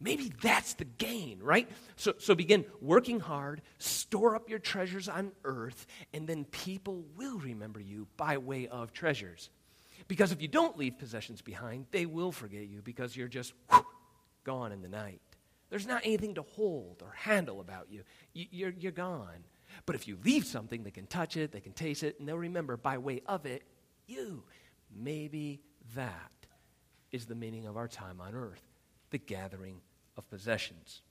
Maybe 0.01 0.31
that's 0.41 0.73
the 0.75 0.85
gain, 0.85 1.39
right? 1.41 1.69
So, 1.97 2.13
so 2.17 2.33
begin 2.33 2.65
working 2.81 3.19
hard, 3.19 3.62
store 3.79 4.35
up 4.35 4.49
your 4.49 4.59
treasures 4.59 5.09
on 5.09 5.33
earth, 5.43 5.85
and 6.13 6.25
then 6.25 6.45
people 6.45 7.03
will 7.17 7.38
remember 7.39 7.81
you 7.81 8.07
by 8.15 8.38
way 8.38 8.67
of 8.67 8.93
treasures. 8.93 9.49
Because 10.07 10.31
if 10.31 10.41
you 10.41 10.47
don't 10.47 10.77
leave 10.77 10.97
possessions 10.97 11.41
behind, 11.41 11.85
they 11.91 12.05
will 12.05 12.31
forget 12.31 12.67
you 12.67 12.81
because 12.81 13.15
you're 13.15 13.27
just 13.27 13.53
gone 14.45 14.71
in 14.71 14.81
the 14.81 14.88
night. 14.88 15.21
There's 15.69 15.85
not 15.85 16.01
anything 16.05 16.35
to 16.35 16.41
hold 16.41 17.03
or 17.03 17.12
handle 17.15 17.59
about 17.59 17.88
you. 17.91 18.03
You're, 18.33 18.73
you're 18.79 18.91
gone. 18.91 19.43
But 19.85 19.95
if 19.95 20.07
you 20.07 20.17
leave 20.23 20.45
something, 20.45 20.83
they 20.83 20.91
can 20.91 21.07
touch 21.07 21.38
it, 21.38 21.51
they 21.51 21.59
can 21.59 21.73
taste 21.73 22.03
it, 22.03 22.19
and 22.19 22.27
they'll 22.27 22.38
remember 22.38 22.77
by 22.77 22.97
way 22.97 23.21
of 23.25 23.45
it 23.45 23.63
you. 24.07 24.43
Maybe 24.95 25.62
that 25.93 26.31
is 27.12 27.25
the 27.25 27.35
meaning 27.35 27.67
of 27.67 27.77
our 27.77 27.88
time 27.88 28.21
on 28.21 28.33
earth 28.33 28.62
the 29.12 29.17
gathering 29.17 29.81
of 30.19 30.29
possessions. 30.29 31.01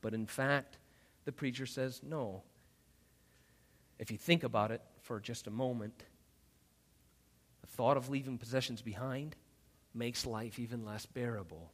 But 0.00 0.14
in 0.14 0.24
fact, 0.24 0.78
the 1.26 1.32
preacher 1.32 1.66
says 1.66 2.00
no. 2.02 2.42
If 3.98 4.10
you 4.10 4.16
think 4.16 4.44
about 4.44 4.70
it 4.70 4.80
for 5.02 5.20
just 5.20 5.46
a 5.46 5.50
moment, 5.50 6.04
the 7.60 7.66
thought 7.66 7.98
of 7.98 8.08
leaving 8.08 8.38
possessions 8.38 8.80
behind 8.80 9.36
makes 9.92 10.24
life 10.24 10.58
even 10.58 10.86
less 10.86 11.04
bearable. 11.04 11.70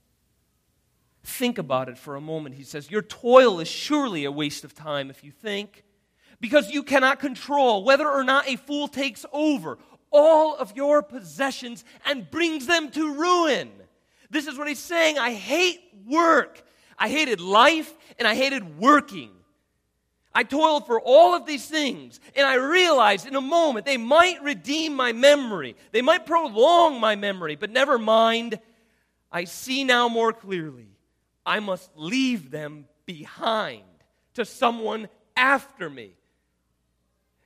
Think 1.22 1.59
about 1.59 1.88
it 1.88 1.98
for 1.98 2.16
a 2.16 2.20
moment. 2.20 2.57
He 2.57 2.64
says, 2.64 2.90
Your 2.90 3.02
toil 3.02 3.61
is 3.61 3.68
surely 3.68 4.24
a 4.24 4.33
waste 4.33 4.64
of 4.64 4.74
time 4.74 5.11
if 5.11 5.22
you 5.22 5.31
think, 5.31 5.85
because 6.40 6.70
you 6.70 6.83
cannot 6.83 7.20
control 7.20 7.85
whether 7.85 8.09
or 8.09 8.24
not 8.24 8.48
a 8.48 8.57
fool 8.57 8.88
takes 8.88 9.24
over 9.33 9.79
all 10.11 10.57
of 10.57 10.74
your 10.76 11.02
possessions 11.02 11.85
and 12.05 12.31
brings 12.31 12.66
them 12.66 12.90
to 12.92 13.14
ruin. 13.14 13.70
This 14.30 14.46
is 14.46 14.58
what 14.58 14.68
he's 14.68 14.78
saying. 14.78 15.18
I 15.18 15.32
hate 15.32 15.80
work. 16.06 16.62
I 16.98 17.08
hated 17.08 17.40
life 17.40 17.92
and 18.18 18.26
I 18.26 18.34
hated 18.34 18.78
working. 18.78 19.30
I 20.34 20.42
toiled 20.42 20.86
for 20.86 21.00
all 21.00 21.34
of 21.34 21.46
these 21.46 21.66
things, 21.66 22.20
and 22.34 22.46
I 22.46 22.56
realized 22.56 23.26
in 23.26 23.36
a 23.36 23.40
moment 23.40 23.86
they 23.86 23.96
might 23.96 24.42
redeem 24.42 24.92
my 24.92 25.12
memory. 25.12 25.76
They 25.92 26.02
might 26.02 26.26
prolong 26.26 27.00
my 27.00 27.16
memory, 27.16 27.56
but 27.56 27.70
never 27.70 27.98
mind. 27.98 28.60
I 29.32 29.44
see 29.44 29.82
now 29.82 30.10
more 30.10 30.34
clearly. 30.34 30.88
I 31.46 31.60
must 31.60 31.90
leave 31.96 32.50
them 32.50 32.84
behind 33.06 33.84
to 34.34 34.44
someone 34.44 35.08
after 35.36 35.88
me. 35.88 36.12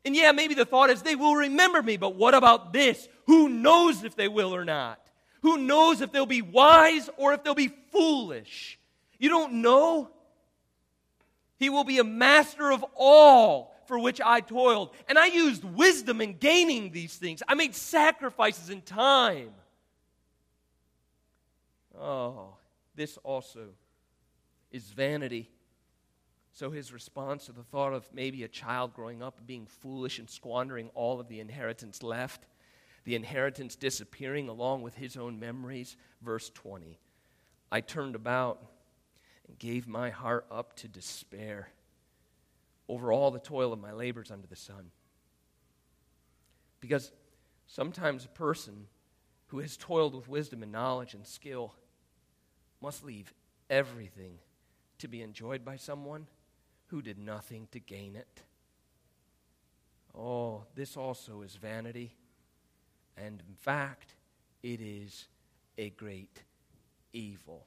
And 0.05 0.17
yeah, 0.17 0.33
maybe 0.33 0.55
the 0.55 0.65
thought 0.65 0.91
is 0.91 1.03
they 1.03 1.15
will 1.15 1.37
remember 1.37 1.83
me, 1.83 1.97
but 1.97 2.17
what 2.17 2.35
about 2.35 2.73
this? 2.73 3.09
Who 3.27 3.49
knows 3.49 4.03
if 4.03 4.17
they 4.17 4.29
will 4.29 4.53
or 4.53 4.65
not? 4.65 5.10
Who 5.43 5.59
knows 5.59 6.01
if 6.01 6.13
they'll 6.13 6.27
be 6.27 6.43
wise 6.43 7.09
or 7.17 7.33
if 7.33 7.43
they'll 7.43 7.55
be 7.55 7.73
foolish? 7.91 8.79
You 9.19 9.29
don't 9.29 9.55
know. 9.63 10.11
He 11.59 11.71
will 11.71 11.85
be 11.85 11.99
a 11.99 12.05
master 12.05 12.71
of 12.71 12.85
all 12.97 13.75
for 13.87 13.99
which 13.99 14.21
I 14.21 14.41
toiled. 14.41 14.91
And 15.09 15.19
I 15.19 15.27
used 15.27 15.65
wisdom 15.65 16.21
in 16.21 16.39
gaining 16.39 16.93
these 16.93 17.17
things. 17.17 17.43
I 17.49 17.55
made 17.55 17.75
sacrifices 17.75 18.71
in 18.71 18.83
time. 18.83 19.51
Oh, 21.99 22.55
this 22.95 23.19
also 23.25 23.69
is 24.71 24.85
vanity. 24.85 25.51
So 26.53 26.71
his 26.71 26.93
response 26.93 27.47
to 27.47 27.53
the 27.53 27.63
thought 27.63 27.93
of 27.93 28.09
maybe 28.13 28.45
a 28.45 28.49
child 28.49 28.95
growing 28.95 29.23
up 29.23 29.41
being 29.47 29.67
foolish 29.67 30.19
and 30.19 30.29
squandering 30.29 30.91
all 30.95 31.21
of 31.21 31.29
the 31.29 31.41
inheritance 31.41 32.03
left 32.03 32.47
the 33.05 33.15
inheritance 33.15 33.77
disappearing 33.77 34.49
along 34.49 34.83
with 34.83 34.95
his 34.95 35.17
own 35.17 35.39
memories. 35.41 35.97
Verse 36.23 36.51
20 36.51 36.99
I 37.73 37.81
turned 37.81 38.15
about 38.15 38.63
and 39.47 39.59
gave 39.59 39.87
my 39.87 40.11
heart 40.11 40.47
up 40.51 40.75
to 40.77 40.89
despair 40.89 41.69
over 42.89 43.13
all 43.13 43.31
the 43.31 43.39
toil 43.39 43.73
of 43.73 43.81
my 43.81 43.93
labors 43.93 44.31
under 44.31 44.47
the 44.47 44.57
sun. 44.57 44.91
Because 46.81 47.13
sometimes 47.67 48.25
a 48.25 48.29
person 48.29 48.87
who 49.49 49.61
has 49.61 49.77
toiled 49.77 50.15
with 50.15 50.29
wisdom 50.29 50.63
and 50.63 50.73
knowledge 50.73 51.15
and 51.15 51.27
skill 51.27 51.75
must 52.81 53.05
leave 53.05 53.33
everything 53.69 54.39
to 54.99 55.09
be 55.09 55.23
enjoyed 55.23 55.65
by 55.65 55.77
someone 55.77 56.27
who 56.87 57.01
did 57.03 57.19
nothing 57.19 57.69
to 57.71 57.79
gain 57.79 58.17
it. 58.17 58.43
Oh, 60.17 60.65
this 60.75 60.97
also 60.97 61.43
is 61.43 61.55
vanity. 61.55 62.17
And 63.25 63.43
in 63.47 63.55
fact, 63.55 64.15
it 64.63 64.81
is 64.81 65.29
a 65.77 65.91
great 65.91 66.43
evil. 67.13 67.67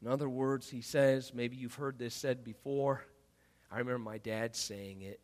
In 0.00 0.08
other 0.08 0.28
words, 0.28 0.68
he 0.68 0.80
says, 0.80 1.32
maybe 1.32 1.56
you've 1.56 1.74
heard 1.74 1.98
this 1.98 2.14
said 2.14 2.42
before. 2.42 3.04
I 3.70 3.78
remember 3.78 4.00
my 4.00 4.18
dad 4.18 4.56
saying 4.56 5.02
it 5.02 5.20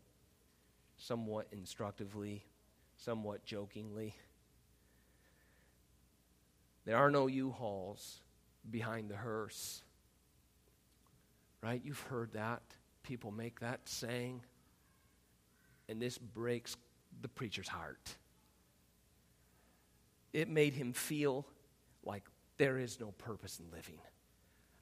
somewhat 0.96 1.48
instructively, 1.50 2.44
somewhat 2.96 3.44
jokingly. 3.44 4.14
There 6.84 6.96
are 6.96 7.10
no 7.10 7.26
U 7.26 7.50
hauls 7.50 8.20
behind 8.70 9.10
the 9.10 9.16
hearse. 9.16 9.82
Right? 11.60 11.80
You've 11.84 12.00
heard 12.02 12.32
that. 12.34 12.62
People 13.02 13.32
make 13.32 13.60
that 13.60 13.80
saying. 13.88 14.42
And 15.88 16.00
this 16.00 16.16
breaks 16.18 16.76
the 17.20 17.28
preacher's 17.28 17.68
heart 17.68 18.16
it 20.32 20.48
made 20.48 20.74
him 20.74 20.92
feel 20.92 21.46
like 22.04 22.24
there 22.56 22.78
is 22.78 23.00
no 23.00 23.12
purpose 23.12 23.60
in 23.60 23.70
living. 23.70 23.98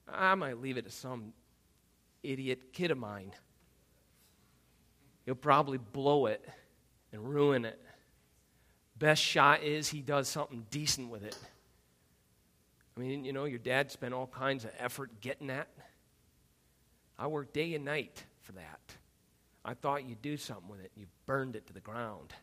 I 0.07 0.35
might 0.35 0.59
leave 0.59 0.77
it 0.77 0.85
to 0.85 0.91
some 0.91 1.33
idiot 2.23 2.73
kid 2.73 2.91
of 2.91 2.97
mine. 2.97 3.31
He'll 5.25 5.35
probably 5.35 5.77
blow 5.77 6.27
it 6.27 6.47
and 7.11 7.27
ruin 7.27 7.65
it. 7.65 7.79
Best 8.97 9.21
shot 9.21 9.61
is 9.61 9.89
he 9.89 10.01
does 10.01 10.27
something 10.27 10.65
decent 10.71 11.09
with 11.09 11.23
it. 11.23 11.37
I 12.95 12.99
mean, 12.99 13.25
you 13.25 13.33
know, 13.33 13.45
your 13.45 13.59
dad 13.59 13.91
spent 13.91 14.13
all 14.13 14.27
kinds 14.27 14.65
of 14.65 14.71
effort 14.79 15.21
getting 15.21 15.47
that. 15.47 15.67
I 17.19 17.27
worked 17.27 17.53
day 17.53 17.75
and 17.75 17.85
night 17.85 18.23
for 18.41 18.53
that. 18.53 18.79
I 19.63 19.73
thought 19.73 20.05
you'd 20.05 20.21
do 20.21 20.37
something 20.37 20.69
with 20.69 20.79
it. 20.79 20.91
You 20.95 21.05
burned 21.25 21.55
it 21.55 21.67
to 21.67 21.73
the 21.73 21.79
ground. 21.79 22.33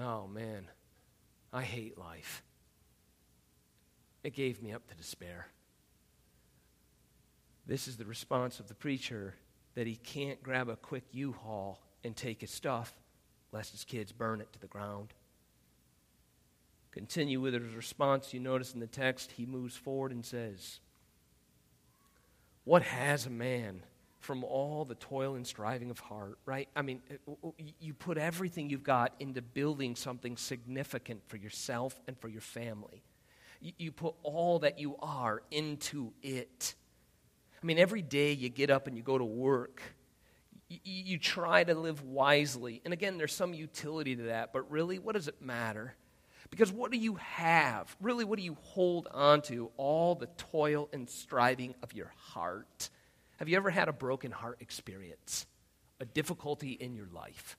Oh, 0.00 0.26
man, 0.26 0.66
I 1.52 1.62
hate 1.62 1.98
life. 1.98 2.42
It 4.24 4.34
gave 4.34 4.62
me 4.62 4.72
up 4.72 4.86
to 4.88 4.94
despair. 4.94 5.48
This 7.66 7.86
is 7.86 7.96
the 7.96 8.04
response 8.04 8.60
of 8.60 8.68
the 8.68 8.74
preacher 8.74 9.34
that 9.74 9.86
he 9.86 9.96
can't 9.96 10.42
grab 10.42 10.68
a 10.68 10.76
quick 10.76 11.04
U 11.12 11.32
haul 11.32 11.80
and 12.02 12.16
take 12.16 12.40
his 12.40 12.50
stuff 12.50 12.94
lest 13.52 13.72
his 13.72 13.84
kids 13.84 14.12
burn 14.12 14.40
it 14.40 14.52
to 14.52 14.58
the 14.58 14.66
ground. 14.66 15.12
Continue 16.92 17.40
with 17.40 17.54
his 17.54 17.74
response. 17.74 18.32
You 18.32 18.40
notice 18.40 18.74
in 18.74 18.80
the 18.80 18.86
text, 18.86 19.32
he 19.32 19.46
moves 19.46 19.76
forward 19.76 20.12
and 20.12 20.24
says, 20.24 20.80
What 22.64 22.82
has 22.82 23.26
a 23.26 23.30
man 23.30 23.82
from 24.20 24.44
all 24.44 24.84
the 24.84 24.94
toil 24.94 25.34
and 25.34 25.46
striving 25.46 25.90
of 25.90 25.98
heart, 25.98 26.38
right? 26.44 26.68
I 26.76 26.82
mean, 26.82 27.00
uh, 27.26 27.48
you 27.80 27.94
put 27.94 28.18
everything 28.18 28.68
you've 28.68 28.82
got 28.82 29.14
into 29.18 29.40
building 29.40 29.96
something 29.96 30.36
significant 30.36 31.22
for 31.26 31.38
yourself 31.38 31.98
and 32.06 32.16
for 32.18 32.28
your 32.28 32.42
family. 32.42 33.02
You 33.60 33.92
put 33.92 34.14
all 34.22 34.60
that 34.60 34.78
you 34.78 34.96
are 35.00 35.42
into 35.50 36.12
it. 36.22 36.74
I 37.62 37.66
mean, 37.66 37.78
every 37.78 38.00
day 38.00 38.32
you 38.32 38.48
get 38.48 38.70
up 38.70 38.86
and 38.86 38.96
you 38.96 39.02
go 39.02 39.18
to 39.18 39.24
work, 39.24 39.82
you 40.68 41.18
try 41.18 41.64
to 41.64 41.74
live 41.74 42.02
wisely. 42.02 42.80
And 42.84 42.94
again, 42.94 43.18
there's 43.18 43.34
some 43.34 43.52
utility 43.52 44.16
to 44.16 44.22
that, 44.24 44.52
but 44.52 44.70
really, 44.70 44.98
what 44.98 45.14
does 45.14 45.28
it 45.28 45.42
matter? 45.42 45.94
Because 46.50 46.72
what 46.72 46.90
do 46.90 46.98
you 46.98 47.14
have? 47.16 47.94
Really, 48.00 48.24
what 48.24 48.38
do 48.38 48.44
you 48.44 48.56
hold 48.62 49.08
on 49.12 49.42
to? 49.42 49.70
All 49.76 50.14
the 50.14 50.28
toil 50.36 50.88
and 50.92 51.08
striving 51.08 51.74
of 51.82 51.92
your 51.92 52.12
heart. 52.16 52.90
Have 53.40 53.48
you 53.48 53.56
ever 53.56 53.70
had 53.70 53.88
a 53.88 53.92
broken 53.92 54.30
heart 54.30 54.58
experience? 54.60 55.46
A 55.98 56.04
difficulty 56.04 56.70
in 56.70 56.94
your 56.94 57.08
life? 57.12 57.58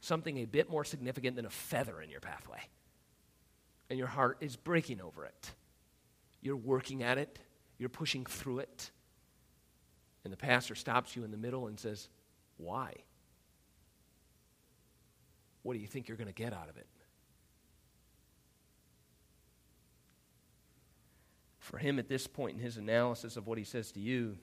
Something 0.00 0.38
a 0.38 0.44
bit 0.44 0.68
more 0.68 0.84
significant 0.84 1.36
than 1.36 1.46
a 1.46 1.50
feather 1.50 2.00
in 2.00 2.10
your 2.10 2.20
pathway? 2.20 2.60
and 3.90 3.98
your 3.98 4.08
heart 4.08 4.38
is 4.40 4.56
breaking 4.56 5.00
over 5.00 5.24
it. 5.24 5.50
You're 6.40 6.56
working 6.56 7.02
at 7.02 7.18
it, 7.18 7.38
you're 7.78 7.88
pushing 7.88 8.24
through 8.24 8.60
it. 8.60 8.90
And 10.24 10.32
the 10.32 10.36
pastor 10.36 10.74
stops 10.74 11.16
you 11.16 11.24
in 11.24 11.30
the 11.30 11.36
middle 11.36 11.68
and 11.68 11.78
says, 11.78 12.08
Why? 12.56 12.94
What 15.62 15.74
do 15.74 15.80
you 15.80 15.86
think 15.86 16.08
you're 16.08 16.16
going 16.16 16.28
to 16.28 16.34
get 16.34 16.52
out 16.52 16.68
of 16.68 16.76
it? 16.76 16.86
For 21.60 21.78
him, 21.78 21.98
at 21.98 22.08
this 22.08 22.26
point 22.26 22.56
in 22.56 22.62
his 22.62 22.78
analysis 22.78 23.36
of 23.36 23.46
what 23.46 23.58
he 23.58 23.64
says 23.64 23.92
to 23.92 24.00
you, 24.00 24.38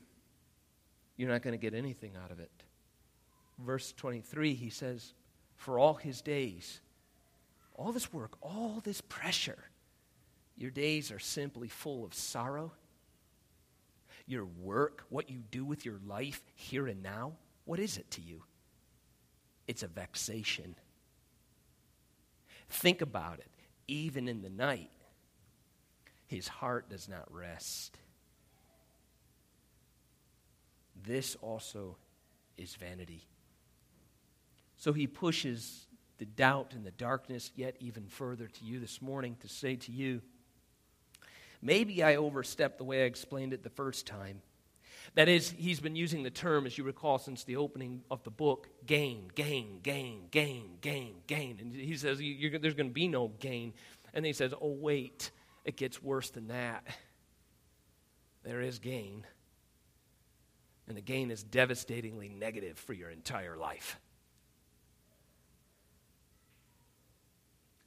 you're 1.18 1.30
not 1.30 1.42
going 1.42 1.54
to 1.54 1.58
get 1.58 1.74
anything 1.74 2.12
out 2.22 2.32
of 2.32 2.40
it. 2.40 2.52
Verse 3.60 3.94
23, 3.94 4.54
he 4.54 4.70
says, 4.70 5.14
For 5.56 5.80
all 5.80 5.94
his 5.94 6.22
days, 6.22 6.82
all 7.76 7.92
this 7.92 8.12
work, 8.12 8.34
all 8.42 8.82
this 8.84 9.02
pressure, 9.02 9.70
your 10.58 10.72
days 10.72 11.12
are 11.12 11.20
simply 11.20 11.68
full 11.68 12.04
of 12.04 12.14
sorrow. 12.14 12.72
Your 14.28 14.46
work, 14.46 15.04
what 15.10 15.30
you 15.30 15.44
do 15.52 15.64
with 15.66 15.86
your 15.86 16.00
life 16.06 16.42
here 16.56 16.88
and 16.88 17.04
now, 17.04 17.34
what 17.66 17.80
is 17.80 17.98
it 17.98 18.10
to 18.12 18.22
you? 18.22 18.44
It's 19.68 19.84
a 19.84 19.88
vexation. 19.88 20.76
Think 22.70 23.02
about 23.02 23.40
it. 23.40 23.50
Even 23.88 24.28
in 24.28 24.42
the 24.42 24.50
night, 24.50 24.90
his 26.28 26.48
heart 26.48 26.90
does 26.90 27.08
not 27.08 27.32
rest. 27.32 27.98
This 31.06 31.36
also 31.42 31.98
is 32.58 32.76
vanity. 32.76 33.28
So 34.78 34.94
he 34.94 35.08
pushes 35.08 35.88
the 36.18 36.26
doubt 36.26 36.74
and 36.74 36.86
the 36.86 36.92
darkness 36.92 37.52
yet 37.56 37.76
even 37.80 38.08
further 38.08 38.48
to 38.48 38.66
you 38.66 38.80
this 38.80 39.02
morning 39.02 39.36
to 39.42 39.48
say 39.48 39.76
to 39.76 39.92
you, 39.92 40.22
maybe 41.62 42.04
I 42.04 42.16
overstepped 42.16 42.78
the 42.78 42.84
way 42.84 43.04
I 43.04 43.06
explained 43.06 43.54
it 43.54 43.64
the 43.64 43.70
first 43.70 44.06
time. 44.06 44.42
That 45.14 45.30
is, 45.30 45.52
he's 45.52 45.80
been 45.80 45.96
using 45.96 46.24
the 46.24 46.30
term, 46.30 46.66
as 46.66 46.78
you 46.78 46.84
recall, 46.84 47.20
since 47.20 47.44
the 47.44 47.58
opening 47.58 48.02
of 48.10 48.24
the 48.24 48.32
book 48.32 48.68
gain, 48.86 49.30
gain, 49.36 49.80
gain, 49.84 50.28
gain, 50.32 50.78
gain, 50.82 51.16
gain. 51.28 51.58
And 51.62 51.76
he 51.76 51.96
says 51.96 52.18
there's 52.18 52.74
going 52.74 52.90
to 52.90 52.94
be 52.94 53.08
no 53.08 53.30
gain. 53.40 53.74
And 54.14 54.24
then 54.24 54.30
he 54.30 54.34
says, 54.34 54.54
oh, 54.60 54.72
wait, 54.72 55.32
it 55.64 55.78
gets 55.78 56.02
worse 56.02 56.30
than 56.32 56.48
that. 56.48 56.86
There 58.44 58.62
is 58.62 58.80
gain. 58.80 59.26
And 60.88 60.96
the 60.96 61.02
gain 61.02 61.32
is 61.32 61.44
devastatingly 61.44 62.30
negative 62.30 62.78
for 62.78 62.94
your 62.94 63.10
entire 63.10 63.58
life. 63.58 64.00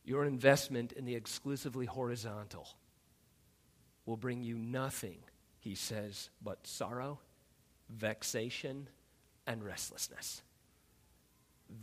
Your 0.05 0.25
investment 0.25 0.93
in 0.93 1.05
the 1.05 1.15
exclusively 1.15 1.87
horizontal 1.87 2.67
will 4.07 4.17
bring 4.17 4.43
you 4.43 4.57
nothing, 4.57 5.19
he 5.61 5.75
says, 5.75 6.31
but 6.43 6.67
sorrow, 6.67 7.21
vexation, 7.91 8.89
and 9.47 9.63
restlessness. 9.63 10.43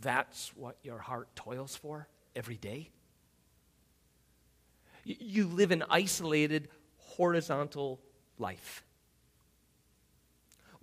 That's 0.00 0.50
what 0.56 0.76
your 0.82 0.98
heart 0.98 1.34
toils 1.36 1.76
for 1.76 2.08
every 2.34 2.56
day. 2.56 2.90
You 5.04 5.46
live 5.46 5.70
an 5.70 5.84
isolated, 5.88 6.68
horizontal 6.98 8.00
life. 8.38 8.82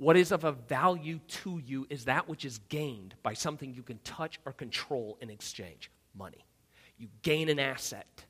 What 0.03 0.17
is 0.17 0.33
of 0.33 0.43
a 0.43 0.51
value 0.51 1.19
to 1.19 1.61
you 1.65 1.87
is 1.89 2.03
that 2.05 2.27
which 2.27 2.43
is 2.43 2.57
gained 2.67 3.15
by 3.23 3.35
something 3.35 3.73
you 3.73 3.83
can 3.83 3.99
touch 3.99 4.37
or 4.45 4.51
control 4.51 5.17
in 5.21 5.29
exchange 5.29 5.89
money. 6.13 6.45
You 6.97 7.07
gain 7.21 7.47
an 7.47 7.57
asset. 7.57 8.25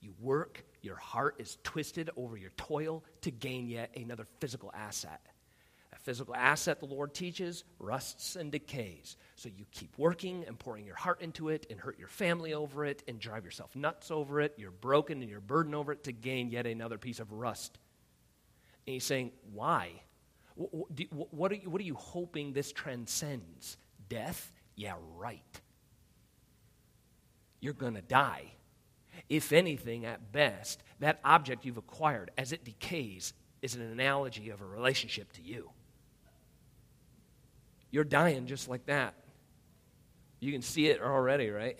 You 0.00 0.14
work, 0.20 0.64
your 0.82 0.94
heart 0.94 1.34
is 1.40 1.58
twisted 1.64 2.10
over 2.16 2.36
your 2.36 2.52
toil 2.56 3.02
to 3.22 3.32
gain 3.32 3.66
yet 3.66 3.90
another 3.96 4.28
physical 4.38 4.70
asset. 4.72 5.20
A 5.92 5.98
physical 5.98 6.32
asset, 6.32 6.78
the 6.78 6.86
Lord 6.86 7.12
teaches, 7.12 7.64
rusts 7.80 8.36
and 8.36 8.52
decays. 8.52 9.16
So 9.34 9.48
you 9.48 9.64
keep 9.72 9.98
working 9.98 10.44
and 10.46 10.56
pouring 10.56 10.86
your 10.86 10.94
heart 10.94 11.22
into 11.22 11.48
it 11.48 11.66
and 11.70 11.80
hurt 11.80 11.98
your 11.98 12.06
family 12.06 12.54
over 12.54 12.84
it 12.84 13.02
and 13.08 13.18
drive 13.18 13.44
yourself 13.44 13.74
nuts 13.74 14.12
over 14.12 14.40
it. 14.40 14.54
You're 14.58 14.70
broken 14.70 15.22
and 15.22 15.28
you're 15.28 15.40
burdened 15.40 15.74
over 15.74 15.90
it 15.90 16.04
to 16.04 16.12
gain 16.12 16.50
yet 16.50 16.68
another 16.68 16.98
piece 16.98 17.18
of 17.18 17.32
rust. 17.32 17.80
And 18.86 18.92
he's 18.92 19.02
saying, 19.02 19.32
why? 19.52 20.02
What 20.56 21.52
are 21.52 21.54
you, 21.56 21.70
what 21.70 21.80
are 21.80 21.84
you 21.84 21.94
hoping 21.94 22.52
this 22.52 22.72
transcends? 22.72 23.76
Death? 24.08 24.52
Yeah, 24.74 24.94
right. 25.16 25.60
You're 27.60 27.74
going 27.74 27.94
to 27.94 28.02
die. 28.02 28.52
If 29.28 29.52
anything, 29.52 30.04
at 30.04 30.32
best, 30.32 30.82
that 31.00 31.20
object 31.24 31.64
you've 31.64 31.76
acquired, 31.76 32.30
as 32.38 32.52
it 32.52 32.64
decays, 32.64 33.34
is 33.62 33.74
an 33.74 33.82
analogy 33.82 34.50
of 34.50 34.60
a 34.60 34.64
relationship 34.64 35.32
to 35.34 35.42
you. 35.42 35.70
You're 37.90 38.04
dying 38.04 38.46
just 38.46 38.68
like 38.68 38.86
that. 38.86 39.14
You 40.40 40.52
can 40.52 40.62
see 40.62 40.86
it 40.88 41.00
already, 41.00 41.50
right? 41.50 41.78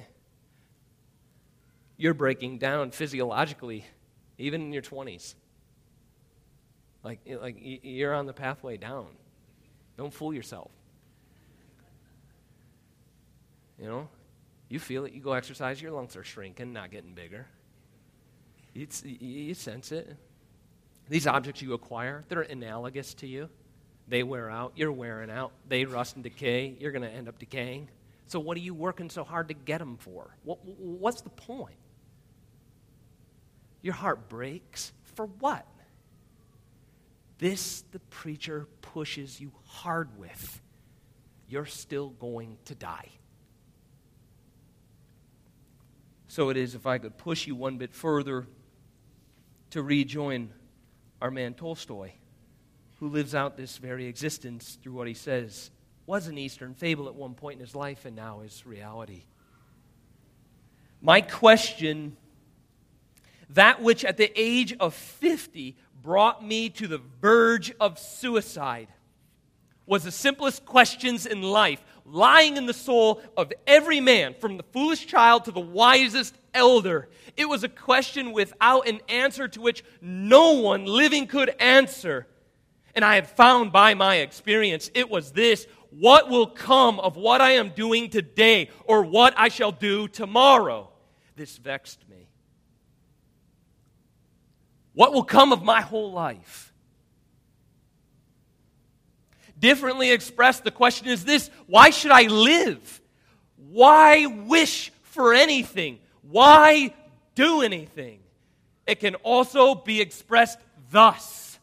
You're 1.96 2.14
breaking 2.14 2.58
down 2.58 2.90
physiologically, 2.90 3.84
even 4.38 4.60
in 4.62 4.72
your 4.72 4.82
20s. 4.82 5.34
Like, 7.06 7.20
like 7.40 7.56
you're 7.60 8.12
on 8.12 8.26
the 8.26 8.32
pathway 8.32 8.76
down. 8.76 9.06
Don't 9.96 10.12
fool 10.12 10.34
yourself. 10.34 10.72
You 13.78 13.86
know, 13.86 14.08
you 14.68 14.80
feel 14.80 15.04
it. 15.04 15.12
You 15.12 15.20
go 15.20 15.34
exercise, 15.34 15.80
your 15.80 15.92
lungs 15.92 16.16
are 16.16 16.24
shrinking, 16.24 16.72
not 16.72 16.90
getting 16.90 17.14
bigger. 17.14 17.46
It's, 18.74 19.04
you 19.04 19.54
sense 19.54 19.92
it. 19.92 20.16
These 21.08 21.28
objects 21.28 21.62
you 21.62 21.74
acquire, 21.74 22.24
they're 22.28 22.40
analogous 22.42 23.14
to 23.14 23.28
you. 23.28 23.50
They 24.08 24.24
wear 24.24 24.50
out, 24.50 24.72
you're 24.74 24.90
wearing 24.90 25.30
out. 25.30 25.52
They 25.68 25.84
rust 25.84 26.16
and 26.16 26.24
decay, 26.24 26.74
you're 26.80 26.90
going 26.90 27.02
to 27.02 27.08
end 27.08 27.28
up 27.28 27.38
decaying. 27.38 27.88
So, 28.26 28.40
what 28.40 28.56
are 28.56 28.60
you 28.60 28.74
working 28.74 29.10
so 29.10 29.22
hard 29.22 29.46
to 29.48 29.54
get 29.54 29.78
them 29.78 29.96
for? 29.96 30.36
What, 30.42 30.58
what's 30.64 31.20
the 31.20 31.30
point? 31.30 31.76
Your 33.80 33.94
heart 33.94 34.28
breaks 34.28 34.92
for 35.14 35.26
what? 35.26 35.68
This, 37.38 37.82
the 37.92 37.98
preacher 37.98 38.66
pushes 38.80 39.40
you 39.40 39.52
hard 39.66 40.18
with. 40.18 40.60
You're 41.48 41.66
still 41.66 42.10
going 42.10 42.58
to 42.64 42.74
die. 42.74 43.10
So 46.28 46.48
it 46.48 46.56
is 46.56 46.74
if 46.74 46.86
I 46.86 46.98
could 46.98 47.16
push 47.16 47.46
you 47.46 47.54
one 47.54 47.78
bit 47.78 47.94
further 47.94 48.46
to 49.70 49.82
rejoin 49.82 50.50
our 51.20 51.30
man 51.30 51.54
Tolstoy, 51.54 52.12
who 52.98 53.08
lives 53.08 53.34
out 53.34 53.56
this 53.56 53.76
very 53.76 54.06
existence 54.06 54.78
through 54.82 54.92
what 54.92 55.06
he 55.06 55.14
says 55.14 55.70
was 56.06 56.28
an 56.28 56.38
Eastern 56.38 56.74
fable 56.74 57.08
at 57.08 57.14
one 57.14 57.34
point 57.34 57.54
in 57.54 57.60
his 57.60 57.74
life 57.74 58.04
and 58.04 58.16
now 58.16 58.40
is 58.40 58.64
reality. 58.66 59.24
My 61.00 61.20
question 61.20 62.16
that 63.50 63.80
which 63.80 64.04
at 64.04 64.16
the 64.16 64.32
age 64.34 64.74
of 64.80 64.94
50 64.94 65.76
brought 66.06 66.40
me 66.40 66.68
to 66.68 66.86
the 66.86 67.00
verge 67.20 67.74
of 67.80 67.98
suicide 67.98 68.86
was 69.86 70.04
the 70.04 70.12
simplest 70.12 70.64
questions 70.64 71.26
in 71.26 71.42
life, 71.42 71.82
lying 72.04 72.56
in 72.56 72.64
the 72.66 72.72
soul 72.72 73.20
of 73.36 73.52
every 73.66 73.98
man, 73.98 74.32
from 74.40 74.56
the 74.56 74.62
foolish 74.72 75.08
child 75.08 75.44
to 75.44 75.50
the 75.50 75.58
wisest 75.58 76.38
elder. 76.54 77.08
It 77.36 77.48
was 77.48 77.64
a 77.64 77.68
question 77.68 78.30
without 78.30 78.86
an 78.86 79.00
answer 79.08 79.48
to 79.48 79.60
which 79.60 79.82
no 80.00 80.52
one 80.52 80.84
living 80.84 81.26
could 81.26 81.50
answer. 81.58 82.28
And 82.94 83.04
I 83.04 83.16
had 83.16 83.28
found 83.28 83.72
by 83.72 83.94
my 83.94 84.18
experience 84.18 84.92
it 84.94 85.10
was 85.10 85.32
this 85.32 85.66
what 85.90 86.30
will 86.30 86.46
come 86.46 87.00
of 87.00 87.16
what 87.16 87.40
I 87.40 87.52
am 87.52 87.70
doing 87.70 88.10
today 88.10 88.70
or 88.84 89.02
what 89.02 89.34
I 89.36 89.48
shall 89.48 89.72
do 89.72 90.06
tomorrow? 90.06 90.88
This 91.34 91.58
vexed. 91.58 92.05
What 94.96 95.12
will 95.12 95.24
come 95.24 95.52
of 95.52 95.62
my 95.62 95.82
whole 95.82 96.10
life? 96.10 96.72
Differently 99.58 100.10
expressed, 100.10 100.64
the 100.64 100.70
question 100.70 101.08
is 101.08 101.22
this 101.22 101.50
why 101.66 101.90
should 101.90 102.10
I 102.10 102.22
live? 102.22 103.02
Why 103.68 104.24
wish 104.24 104.90
for 105.02 105.34
anything? 105.34 105.98
Why 106.22 106.94
do 107.34 107.60
anything? 107.60 108.20
It 108.86 109.00
can 109.00 109.16
also 109.16 109.74
be 109.74 110.00
expressed 110.00 110.58
thus. 110.90 111.58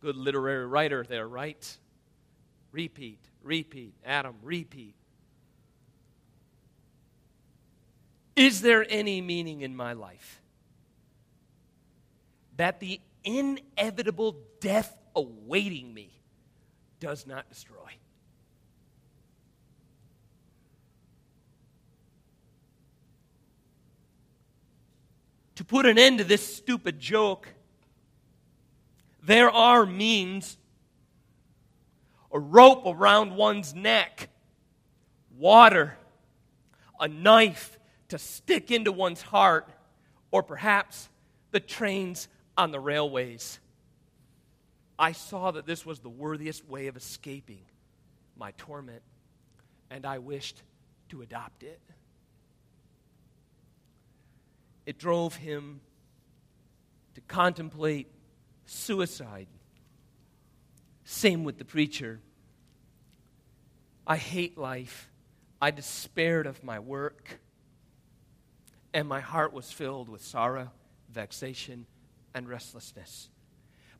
Good 0.00 0.16
literary 0.16 0.66
writer 0.66 1.04
there, 1.08 1.28
right? 1.28 1.78
Repeat, 2.72 3.20
repeat, 3.44 3.94
Adam, 4.04 4.34
repeat. 4.42 4.96
Is 8.34 8.60
there 8.60 8.84
any 8.88 9.20
meaning 9.20 9.60
in 9.60 9.76
my 9.76 9.92
life? 9.92 10.40
That 12.56 12.80
the 12.80 13.00
inevitable 13.24 14.36
death 14.60 14.96
awaiting 15.16 15.92
me 15.92 16.10
does 17.00 17.26
not 17.26 17.48
destroy. 17.48 17.98
to 25.56 25.64
put 25.64 25.86
an 25.86 25.98
end 25.98 26.18
to 26.18 26.24
this 26.24 26.56
stupid 26.56 26.98
joke, 26.98 27.48
there 29.22 29.50
are 29.50 29.86
means 29.86 30.58
a 32.32 32.38
rope 32.38 32.82
around 32.86 33.36
one's 33.36 33.74
neck, 33.74 34.28
water, 35.38 35.96
a 36.98 37.08
knife 37.08 37.78
to 38.08 38.18
stick 38.18 38.70
into 38.70 38.90
one's 38.90 39.22
heart, 39.22 39.68
or 40.30 40.42
perhaps 40.42 41.08
the 41.52 41.60
trains 41.60 42.28
on 42.56 42.70
the 42.70 42.80
railways. 42.80 43.58
I 44.98 45.12
saw 45.12 45.50
that 45.50 45.66
this 45.66 45.84
was 45.84 46.00
the 46.00 46.08
worthiest 46.08 46.68
way 46.68 46.86
of 46.86 46.96
escaping 46.96 47.62
my 48.36 48.52
torment, 48.52 49.02
and 49.90 50.06
I 50.06 50.18
wished 50.18 50.62
to 51.08 51.22
adopt 51.22 51.62
it. 51.62 51.80
It 54.86 54.98
drove 54.98 55.36
him 55.36 55.80
to 57.14 57.20
contemplate 57.22 58.08
suicide. 58.66 59.48
Same 61.04 61.44
with 61.44 61.58
the 61.58 61.64
preacher. 61.64 62.20
I 64.06 64.16
hate 64.16 64.58
life. 64.58 65.10
I 65.60 65.70
despaired 65.70 66.46
of 66.46 66.62
my 66.62 66.78
work, 66.78 67.40
and 68.92 69.08
my 69.08 69.20
heart 69.20 69.52
was 69.52 69.72
filled 69.72 70.08
with 70.08 70.22
sorrow, 70.22 70.70
vexation, 71.08 71.86
and 72.34 72.48
restlessness. 72.48 73.28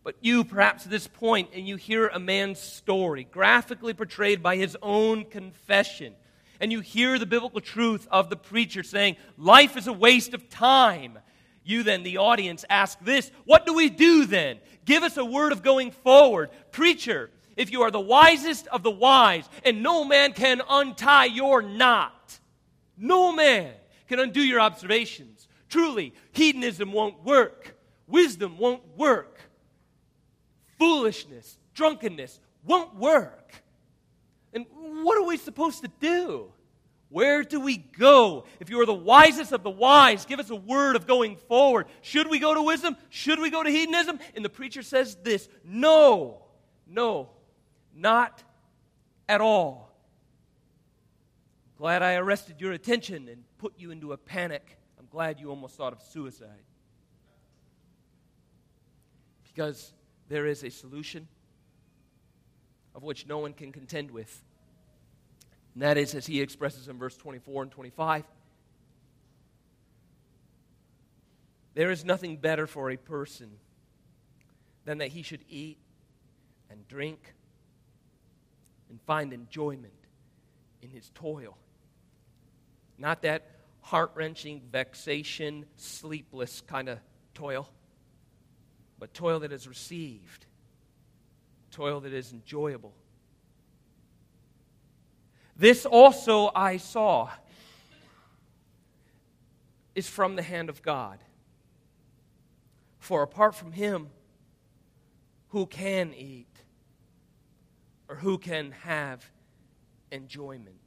But 0.02 0.16
you, 0.20 0.44
perhaps 0.44 0.84
at 0.84 0.90
this 0.90 1.06
point, 1.06 1.50
and 1.54 1.66
you 1.66 1.76
hear 1.76 2.08
a 2.08 2.20
man's 2.20 2.60
story, 2.60 3.24
graphically 3.24 3.94
portrayed 3.94 4.42
by 4.42 4.56
his 4.56 4.76
own 4.82 5.24
confession, 5.24 6.14
and 6.60 6.70
you 6.70 6.80
hear 6.80 7.18
the 7.18 7.26
biblical 7.26 7.60
truth 7.60 8.06
of 8.10 8.28
the 8.28 8.36
preacher 8.36 8.82
saying, 8.82 9.16
Life 9.38 9.76
is 9.76 9.86
a 9.86 9.92
waste 9.92 10.34
of 10.34 10.48
time. 10.50 11.18
You 11.64 11.82
then, 11.82 12.02
the 12.02 12.18
audience, 12.18 12.64
ask 12.68 12.98
this 13.00 13.30
What 13.44 13.64
do 13.64 13.72
we 13.72 13.88
do 13.88 14.26
then? 14.26 14.58
Give 14.84 15.02
us 15.02 15.16
a 15.16 15.24
word 15.24 15.52
of 15.52 15.62
going 15.62 15.90
forward. 15.90 16.50
Preacher, 16.70 17.30
if 17.56 17.72
you 17.72 17.82
are 17.82 17.90
the 17.90 18.00
wisest 18.00 18.66
of 18.68 18.82
the 18.82 18.90
wise, 18.90 19.48
and 19.64 19.82
no 19.82 20.04
man 20.04 20.32
can 20.32 20.60
untie 20.68 21.26
your 21.26 21.62
knot, 21.62 22.38
no 22.96 23.32
man 23.32 23.72
can 24.08 24.18
undo 24.18 24.42
your 24.42 24.60
observations. 24.60 25.48
Truly, 25.68 26.12
hedonism 26.32 26.92
won't 26.92 27.24
work, 27.24 27.73
wisdom 28.06 28.58
won't 28.58 28.82
work 28.96 29.40
foolishness, 30.78 31.58
drunkenness 31.74 32.40
won't 32.64 32.94
work. 32.96 33.54
And 34.52 34.66
what 35.02 35.18
are 35.18 35.26
we 35.26 35.36
supposed 35.36 35.82
to 35.82 35.90
do? 36.00 36.52
Where 37.08 37.42
do 37.42 37.60
we 37.60 37.76
go? 37.76 38.44
If 38.60 38.70
you 38.70 38.80
are 38.80 38.86
the 38.86 38.94
wisest 38.94 39.52
of 39.52 39.62
the 39.62 39.70
wise, 39.70 40.24
give 40.24 40.40
us 40.40 40.50
a 40.50 40.56
word 40.56 40.96
of 40.96 41.06
going 41.06 41.36
forward. 41.36 41.86
Should 42.02 42.28
we 42.28 42.38
go 42.38 42.54
to 42.54 42.62
wisdom? 42.62 42.96
Should 43.08 43.38
we 43.38 43.50
go 43.50 43.62
to 43.62 43.70
hedonism? 43.70 44.18
And 44.34 44.44
the 44.44 44.48
preacher 44.48 44.82
says 44.82 45.16
this 45.22 45.48
no, 45.64 46.42
no, 46.86 47.30
not 47.94 48.42
at 49.28 49.40
all. 49.40 49.90
Glad 51.78 52.02
I 52.02 52.14
arrested 52.14 52.60
your 52.60 52.72
attention 52.72 53.28
and 53.28 53.44
put 53.58 53.74
you 53.78 53.90
into 53.90 54.12
a 54.12 54.16
panic. 54.16 54.78
I'm 54.98 55.06
glad 55.10 55.40
you 55.40 55.50
almost 55.50 55.76
thought 55.76 55.92
of 55.92 56.02
suicide. 56.02 56.62
Because 59.54 59.92
there 60.28 60.46
is 60.46 60.64
a 60.64 60.70
solution 60.70 61.28
of 62.94 63.02
which 63.02 63.26
no 63.26 63.38
one 63.38 63.52
can 63.52 63.72
contend 63.72 64.10
with. 64.10 64.42
And 65.74 65.82
that 65.82 65.96
is, 65.96 66.14
as 66.14 66.26
he 66.26 66.40
expresses 66.40 66.88
in 66.88 66.98
verse 66.98 67.16
24 67.16 67.64
and 67.64 67.70
25, 67.70 68.24
there 71.74 71.90
is 71.90 72.04
nothing 72.04 72.36
better 72.36 72.66
for 72.66 72.90
a 72.90 72.96
person 72.96 73.50
than 74.84 74.98
that 74.98 75.08
he 75.08 75.22
should 75.22 75.44
eat 75.48 75.78
and 76.70 76.86
drink 76.88 77.34
and 78.90 79.00
find 79.02 79.32
enjoyment 79.32 79.92
in 80.82 80.90
his 80.90 81.10
toil. 81.14 81.56
Not 82.98 83.22
that 83.22 83.50
heart 83.80 84.12
wrenching, 84.14 84.62
vexation, 84.70 85.66
sleepless 85.76 86.60
kind 86.60 86.88
of 86.88 86.98
toil 87.34 87.68
but 89.04 89.12
toil 89.12 89.40
that 89.40 89.52
is 89.52 89.68
received, 89.68 90.46
toil 91.70 92.00
that 92.00 92.14
is 92.14 92.32
enjoyable. 92.32 92.94
This 95.58 95.84
also 95.84 96.50
I 96.54 96.78
saw 96.78 97.28
is 99.94 100.08
from 100.08 100.36
the 100.36 100.42
hand 100.42 100.70
of 100.70 100.80
God. 100.80 101.18
For 102.98 103.22
apart 103.22 103.54
from 103.54 103.72
Him, 103.72 104.08
who 105.48 105.66
can 105.66 106.14
eat 106.14 106.56
or 108.08 108.16
who 108.16 108.38
can 108.38 108.72
have 108.84 109.30
enjoyment? 110.10 110.80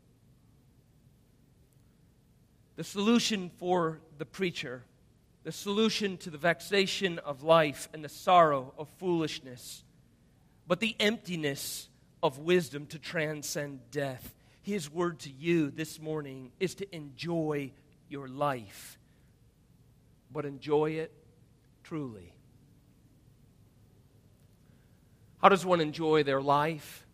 The 2.78 2.84
solution 2.84 3.51
for 3.59 3.99
the 4.18 4.26
preacher 4.26 4.86
the 5.48 5.54
solution 5.54 6.18
to 6.18 6.30
the 6.30 6.38
vexation 6.38 7.20
of 7.20 7.41
life 7.41 7.88
and 7.93 8.04
the 8.04 8.10
sorrow 8.10 8.74
of 8.78 8.89
foolishness, 8.98 9.86
but 10.68 10.82
the 10.82 10.93
emptiness 11.00 11.88
of 12.22 12.39
wisdom 12.39 12.86
to 12.86 13.00
transcend 13.00 13.80
death. 13.89 14.36
His 14.62 14.91
word 14.91 15.20
to 15.20 15.30
you 15.30 15.72
this 15.72 16.02
morning 16.02 16.52
is 16.60 16.76
to 16.76 16.93
enjoy 16.93 17.72
your 18.10 18.28
life, 18.28 19.00
but 20.34 20.43
enjoy 20.43 20.89
it 20.91 21.14
truly. 21.82 22.34
How 25.41 25.48
does 25.48 25.66
one 25.66 25.80
enjoy 25.80 26.24
their 26.24 26.41
life? 26.41 27.06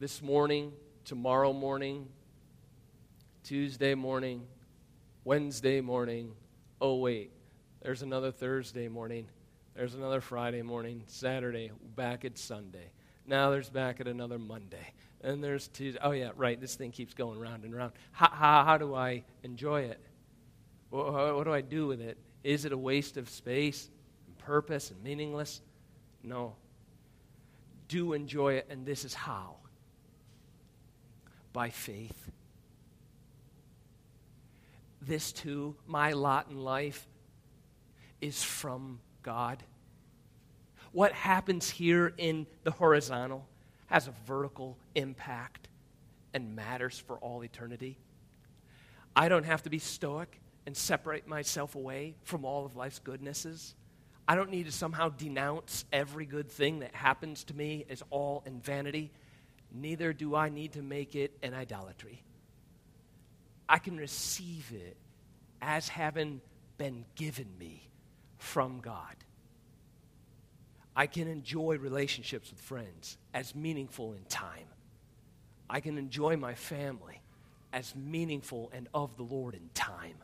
This 0.00 0.20
morning, 0.20 0.72
tomorrow 1.06 1.54
morning, 1.54 2.10
Tuesday 3.42 3.94
morning, 3.94 4.42
Wednesday 5.24 5.80
morning, 5.80 6.34
oh, 6.80 6.96
wait, 6.96 7.32
there's 7.82 8.02
another 8.02 8.30
Thursday 8.30 8.88
morning. 8.88 9.28
There's 9.74 9.94
another 9.94 10.20
Friday 10.20 10.62
morning, 10.62 11.04
Saturday, 11.06 11.70
back 11.94 12.24
at 12.24 12.38
Sunday. 12.38 12.90
Now 13.26 13.50
there's 13.50 13.70
back 13.70 14.00
at 14.00 14.08
another 14.08 14.38
Monday. 14.38 14.92
And 15.20 15.42
there's 15.42 15.68
Tuesday. 15.68 15.98
Oh, 16.02 16.12
yeah, 16.12 16.30
right. 16.36 16.60
This 16.60 16.74
thing 16.74 16.90
keeps 16.90 17.14
going 17.14 17.38
round 17.38 17.64
and 17.64 17.74
round. 17.74 17.92
How, 18.12 18.30
how, 18.30 18.64
how 18.64 18.78
do 18.78 18.94
I 18.94 19.24
enjoy 19.42 19.82
it? 19.82 20.00
What, 20.90 21.12
what 21.36 21.44
do 21.44 21.52
I 21.52 21.60
do 21.60 21.86
with 21.86 22.00
it? 22.00 22.18
Is 22.44 22.64
it 22.64 22.72
a 22.72 22.78
waste 22.78 23.16
of 23.16 23.28
space 23.28 23.90
and 24.26 24.38
purpose 24.38 24.90
and 24.90 25.02
meaningless? 25.02 25.60
No. 26.22 26.54
Do 27.88 28.12
enjoy 28.12 28.54
it, 28.54 28.66
and 28.70 28.86
this 28.86 29.04
is 29.04 29.14
how 29.14 29.56
by 31.52 31.70
faith 31.70 32.30
this 35.08 35.32
too, 35.32 35.74
my 35.86 36.12
lot 36.12 36.46
in 36.50 36.58
life, 36.58 37.06
is 38.20 38.42
from 38.42 39.00
God. 39.22 39.62
What 40.92 41.12
happens 41.12 41.68
here 41.68 42.14
in 42.16 42.46
the 42.64 42.70
horizontal 42.70 43.46
has 43.86 44.06
a 44.06 44.12
vertical 44.26 44.78
impact 44.94 45.68
and 46.34 46.54
matters 46.54 46.98
for 46.98 47.16
all 47.18 47.42
eternity. 47.42 47.98
I 49.16 49.28
don't 49.28 49.44
have 49.44 49.62
to 49.64 49.70
be 49.70 49.78
stoic 49.78 50.40
and 50.66 50.76
separate 50.76 51.26
myself 51.26 51.74
away 51.74 52.14
from 52.22 52.44
all 52.44 52.66
of 52.66 52.76
life's 52.76 52.98
goodnesses. 52.98 53.74
I 54.26 54.34
don't 54.34 54.50
need 54.50 54.66
to 54.66 54.72
somehow 54.72 55.08
denounce 55.08 55.86
every 55.92 56.26
good 56.26 56.50
thing 56.50 56.80
that 56.80 56.94
happens 56.94 57.44
to 57.44 57.54
me 57.54 57.86
as 57.88 58.02
all 58.10 58.42
in 58.44 58.60
vanity. 58.60 59.10
Neither 59.72 60.12
do 60.12 60.34
I 60.34 60.50
need 60.50 60.72
to 60.72 60.82
make 60.82 61.14
it 61.14 61.36
an 61.42 61.54
idolatry. 61.54 62.22
I 63.68 63.78
can 63.78 63.96
receive 63.96 64.72
it 64.74 64.96
as 65.60 65.88
having 65.88 66.40
been 66.78 67.04
given 67.16 67.48
me 67.58 67.90
from 68.38 68.80
God. 68.80 69.16
I 70.96 71.06
can 71.06 71.28
enjoy 71.28 71.78
relationships 71.78 72.50
with 72.50 72.60
friends 72.60 73.18
as 73.34 73.54
meaningful 73.54 74.14
in 74.14 74.24
time. 74.24 74.66
I 75.68 75.80
can 75.80 75.98
enjoy 75.98 76.36
my 76.36 76.54
family 76.54 77.20
as 77.72 77.94
meaningful 77.94 78.70
and 78.72 78.88
of 78.94 79.16
the 79.16 79.22
Lord 79.22 79.54
in 79.54 79.68
time. 79.74 80.16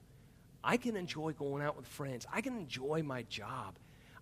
I 0.64 0.78
can 0.78 0.96
enjoy 0.96 1.32
going 1.32 1.62
out 1.62 1.76
with 1.76 1.86
friends. 1.86 2.26
I 2.32 2.40
can 2.40 2.56
enjoy 2.56 3.02
my 3.04 3.22
job. 3.24 3.76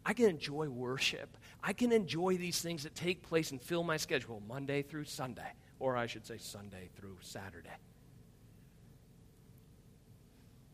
I 0.05 0.15
can 0.15 0.29
enjoy 0.29 0.69
worship. 0.69 1.37
I 1.63 1.73
can 1.73 1.93
enjoy 1.93 2.37
these 2.37 2.61
things 2.61 2.83
that 2.83 2.97
take 2.97 3.23
place 3.23 3.53
and 3.53 3.63
fill 3.63 3.85
my 3.85 3.97
schedule 3.97 4.43
Monday 4.49 4.83
through 4.83 5.05
Sunday, 5.05 5.53
or 5.79 5.97
I 5.97 6.07
should 6.07 6.27
say 6.27 6.39
Sunday 6.39 6.91
through 6.97 7.17
Saturday 7.21 7.79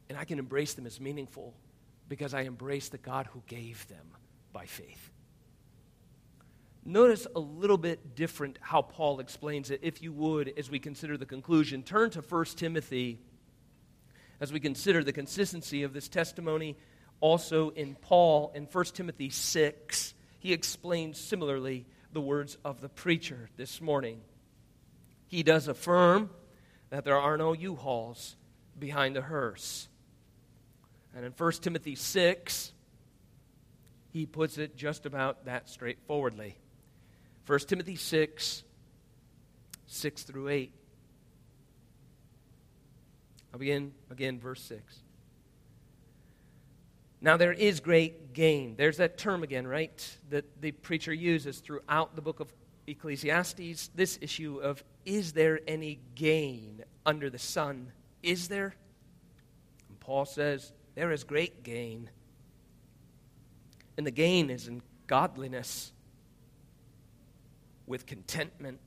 and 0.08 0.18
I 0.18 0.24
can 0.24 0.38
embrace 0.38 0.74
them 0.74 0.86
as 0.86 1.00
meaningful 1.00 1.54
because 2.08 2.34
I 2.34 2.42
embrace 2.42 2.88
the 2.88 2.98
God 2.98 3.26
who 3.26 3.42
gave 3.46 3.86
them 3.88 4.06
by 4.52 4.66
faith. 4.66 5.10
Notice 6.84 7.26
a 7.36 7.40
little 7.40 7.76
bit 7.76 8.14
different 8.14 8.58
how 8.62 8.80
Paul 8.80 9.20
explains 9.20 9.70
it, 9.70 9.80
if 9.82 10.02
you 10.02 10.12
would, 10.12 10.52
as 10.56 10.70
we 10.70 10.78
consider 10.78 11.18
the 11.18 11.26
conclusion. 11.26 11.82
Turn 11.82 12.08
to 12.10 12.22
1 12.22 12.44
Timothy 12.56 13.18
as 14.40 14.52
we 14.52 14.60
consider 14.60 15.04
the 15.04 15.12
consistency 15.12 15.82
of 15.82 15.92
this 15.92 16.08
testimony 16.08 16.76
also 17.20 17.70
in 17.70 17.94
Paul 17.94 18.52
in 18.54 18.64
1 18.64 18.84
Timothy 18.86 19.28
6. 19.28 20.14
He 20.38 20.52
explains 20.52 21.20
similarly 21.20 21.84
the 22.12 22.20
words 22.20 22.56
of 22.64 22.80
the 22.80 22.88
preacher 22.88 23.50
this 23.56 23.80
morning. 23.80 24.20
He 25.26 25.42
does 25.42 25.68
affirm 25.68 26.30
that 26.90 27.04
there 27.04 27.18
are 27.18 27.36
no 27.36 27.52
U 27.52 27.76
hauls 27.76 28.36
behind 28.78 29.14
the 29.14 29.22
hearse. 29.22 29.88
And 31.18 31.26
in 31.26 31.32
1 31.32 31.52
Timothy 31.54 31.96
6, 31.96 32.72
he 34.12 34.24
puts 34.24 34.56
it 34.56 34.76
just 34.76 35.04
about 35.04 35.46
that 35.46 35.68
straightforwardly. 35.68 36.56
1 37.44 37.58
Timothy 37.66 37.96
6, 37.96 38.62
6 39.88 40.22
through 40.22 40.48
8. 40.48 40.72
I'll 43.52 43.58
begin 43.58 43.94
again, 44.12 44.38
verse 44.38 44.62
6. 44.62 45.00
Now, 47.20 47.36
there 47.36 47.52
is 47.52 47.80
great 47.80 48.32
gain. 48.32 48.76
There's 48.76 48.98
that 48.98 49.18
term 49.18 49.42
again, 49.42 49.66
right? 49.66 50.16
That 50.30 50.62
the 50.62 50.70
preacher 50.70 51.12
uses 51.12 51.58
throughout 51.58 52.14
the 52.14 52.22
book 52.22 52.38
of 52.38 52.52
Ecclesiastes. 52.86 53.90
This 53.92 54.20
issue 54.22 54.60
of 54.62 54.84
is 55.04 55.32
there 55.32 55.58
any 55.66 55.98
gain 56.14 56.84
under 57.04 57.28
the 57.28 57.40
sun? 57.40 57.90
Is 58.22 58.46
there? 58.46 58.76
And 59.88 59.98
Paul 59.98 60.24
says, 60.24 60.72
there 60.98 61.12
is 61.12 61.22
great 61.22 61.62
gain. 61.62 62.10
And 63.96 64.04
the 64.04 64.10
gain 64.10 64.50
is 64.50 64.66
in 64.66 64.82
godliness 65.06 65.92
with 67.86 68.04
contentment. 68.04 68.80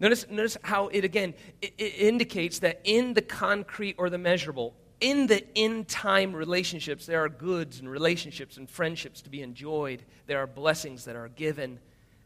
Notice, 0.00 0.26
notice 0.28 0.56
how 0.64 0.88
it 0.88 1.04
again 1.04 1.34
it, 1.62 1.74
it 1.78 1.94
indicates 2.00 2.58
that 2.58 2.80
in 2.82 3.14
the 3.14 3.22
concrete 3.22 3.94
or 3.98 4.10
the 4.10 4.18
measurable, 4.18 4.74
in 5.00 5.28
the 5.28 5.46
in 5.54 5.84
time 5.84 6.34
relationships, 6.34 7.06
there 7.06 7.22
are 7.22 7.28
goods 7.28 7.78
and 7.78 7.88
relationships 7.88 8.56
and 8.56 8.68
friendships 8.68 9.22
to 9.22 9.30
be 9.30 9.42
enjoyed. 9.42 10.02
There 10.26 10.40
are 10.40 10.48
blessings 10.48 11.04
that 11.04 11.14
are 11.14 11.28
given. 11.28 11.78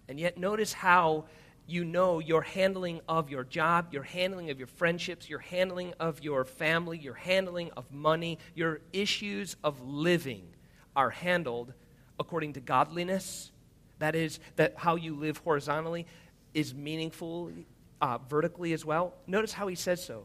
And 0.08 0.18
yet, 0.18 0.38
notice 0.38 0.72
how 0.72 1.26
you 1.68 1.84
know 1.84 2.18
your 2.18 2.40
handling 2.40 3.02
of 3.06 3.28
your 3.28 3.44
job, 3.44 3.92
your 3.92 4.02
handling 4.02 4.48
of 4.48 4.58
your 4.58 4.66
friendships, 4.66 5.28
your 5.28 5.38
handling 5.38 5.92
of 6.00 6.24
your 6.24 6.46
family, 6.46 6.96
your 6.96 7.12
handling 7.12 7.70
of 7.76 7.92
money, 7.92 8.38
your 8.54 8.80
issues 8.94 9.54
of 9.62 9.78
living 9.82 10.48
are 10.96 11.10
handled 11.10 11.74
according 12.18 12.54
to 12.54 12.60
godliness. 12.60 13.52
That 13.98 14.16
is, 14.16 14.40
that 14.56 14.74
how 14.78 14.96
you 14.96 15.14
live 15.14 15.36
horizontally 15.38 16.06
is 16.54 16.74
meaningful 16.74 17.52
uh, 18.00 18.16
vertically 18.30 18.72
as 18.72 18.86
well. 18.86 19.12
Notice 19.26 19.52
how 19.52 19.66
he 19.68 19.74
says 19.74 20.02
so 20.02 20.24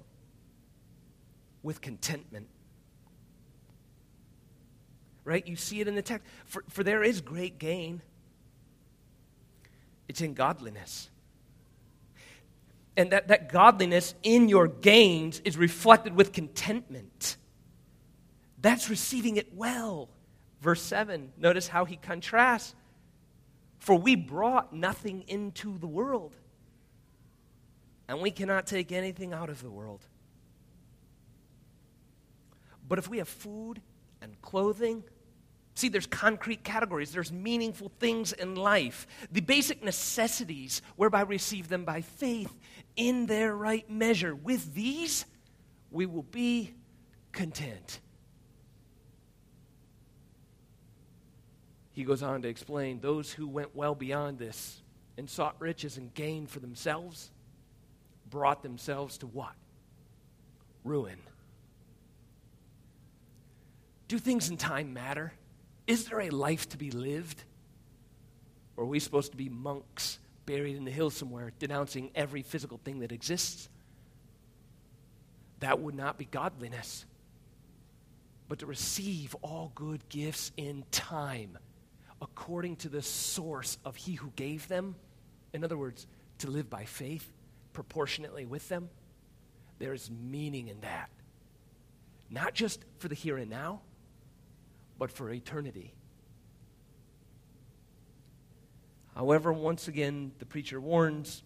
with 1.61 1.81
contentment. 1.81 2.47
Right? 5.25 5.45
You 5.45 5.57
see 5.57 5.81
it 5.81 5.89
in 5.89 5.95
the 5.95 6.01
text. 6.01 6.25
For, 6.45 6.63
for 6.69 6.85
there 6.85 7.03
is 7.03 7.19
great 7.19 7.59
gain, 7.59 8.01
it's 10.07 10.21
in 10.21 10.35
godliness. 10.35 11.09
And 12.95 13.11
that, 13.11 13.29
that 13.29 13.51
godliness 13.51 14.13
in 14.21 14.49
your 14.49 14.67
gains 14.67 15.39
is 15.45 15.57
reflected 15.57 16.15
with 16.15 16.31
contentment. 16.31 17.37
That's 18.61 18.89
receiving 18.89 19.37
it 19.37 19.53
well. 19.53 20.09
Verse 20.61 20.81
7, 20.81 21.33
notice 21.37 21.67
how 21.67 21.85
he 21.85 21.97
contrasts. 21.97 22.75
For 23.79 23.95
we 23.95 24.15
brought 24.15 24.73
nothing 24.73 25.25
into 25.27 25.77
the 25.77 25.87
world, 25.87 26.33
and 28.07 28.21
we 28.21 28.31
cannot 28.31 28.65
take 28.65 28.93
anything 28.93 29.33
out 29.33 29.49
of 29.49 29.61
the 29.61 29.69
world. 29.69 30.05
But 32.87 32.99
if 32.99 33.09
we 33.09 33.17
have 33.17 33.27
food 33.27 33.81
and 34.21 34.41
clothing, 34.41 35.03
see, 35.75 35.89
there's 35.89 36.07
concrete 36.07 36.63
categories, 36.63 37.11
there's 37.11 37.31
meaningful 37.31 37.91
things 37.99 38.33
in 38.33 38.55
life, 38.55 39.07
the 39.31 39.41
basic 39.41 39.83
necessities 39.83 40.81
whereby 40.95 41.23
we 41.23 41.35
receive 41.35 41.69
them 41.69 41.85
by 41.85 42.01
faith 42.01 42.53
in 42.95 43.25
their 43.25 43.55
right 43.55 43.89
measure. 43.89 44.35
With 44.35 44.73
these, 44.73 45.25
we 45.91 46.05
will 46.05 46.23
be 46.23 46.73
content. 47.31 47.99
He 51.93 52.03
goes 52.03 52.23
on 52.23 52.41
to 52.41 52.47
explain 52.47 52.99
those 52.99 53.31
who 53.31 53.47
went 53.47 53.75
well 53.75 53.93
beyond 53.93 54.39
this 54.39 54.81
and 55.17 55.29
sought 55.29 55.55
riches 55.59 55.97
and 55.97 56.13
gain 56.13 56.47
for 56.47 56.59
themselves 56.59 57.29
brought 58.33 58.63
themselves 58.63 59.19
to 59.19 59.27
what? 59.27 59.53
Ruin. 60.83 61.19
Do 64.07 64.17
things 64.17 64.49
in 64.49 64.57
time 64.57 64.91
matter? 64.91 65.33
Is 65.87 66.05
there 66.05 66.21
a 66.21 66.29
life 66.29 66.69
to 66.69 66.77
be 66.77 66.91
lived? 66.91 67.43
Or 68.75 68.85
are 68.85 68.87
we 68.87 68.99
supposed 68.99 69.31
to 69.31 69.37
be 69.37 69.49
monks 69.49 70.19
buried 70.45 70.75
in 70.75 70.85
the 70.85 70.91
hills 70.91 71.15
somewhere, 71.15 71.51
denouncing 71.59 72.11
every 72.15 72.41
physical 72.41 72.79
thing 72.83 72.99
that 72.99 73.11
exists? 73.11 73.69
That 75.59 75.79
would 75.79 75.95
not 75.95 76.17
be 76.17 76.25
godliness. 76.25 77.05
But 78.49 78.59
to 78.59 78.65
receive 78.65 79.35
all 79.41 79.71
good 79.75 80.07
gifts 80.09 80.51
in 80.57 80.83
time, 80.91 81.57
according 82.21 82.77
to 82.77 82.89
the 82.89 83.01
source 83.01 83.77
of 83.85 83.95
He 83.95 84.13
who 84.13 84.31
gave 84.35 84.67
them, 84.67 84.95
in 85.53 85.63
other 85.63 85.77
words, 85.77 86.07
to 86.39 86.49
live 86.49 86.69
by 86.69 86.85
faith 86.85 87.31
proportionately 87.73 88.45
with 88.45 88.67
them, 88.69 88.89
there 89.79 89.93
is 89.93 90.09
meaning 90.09 90.67
in 90.67 90.79
that. 90.81 91.09
Not 92.29 92.53
just 92.53 92.83
for 92.97 93.07
the 93.07 93.15
here 93.15 93.37
and 93.37 93.49
now, 93.49 93.81
but 94.97 95.11
for 95.11 95.31
eternity. 95.31 95.93
However, 99.15 99.53
once 99.53 99.87
again, 99.87 100.31
the 100.39 100.45
preacher 100.45 100.81
warns 100.81 101.43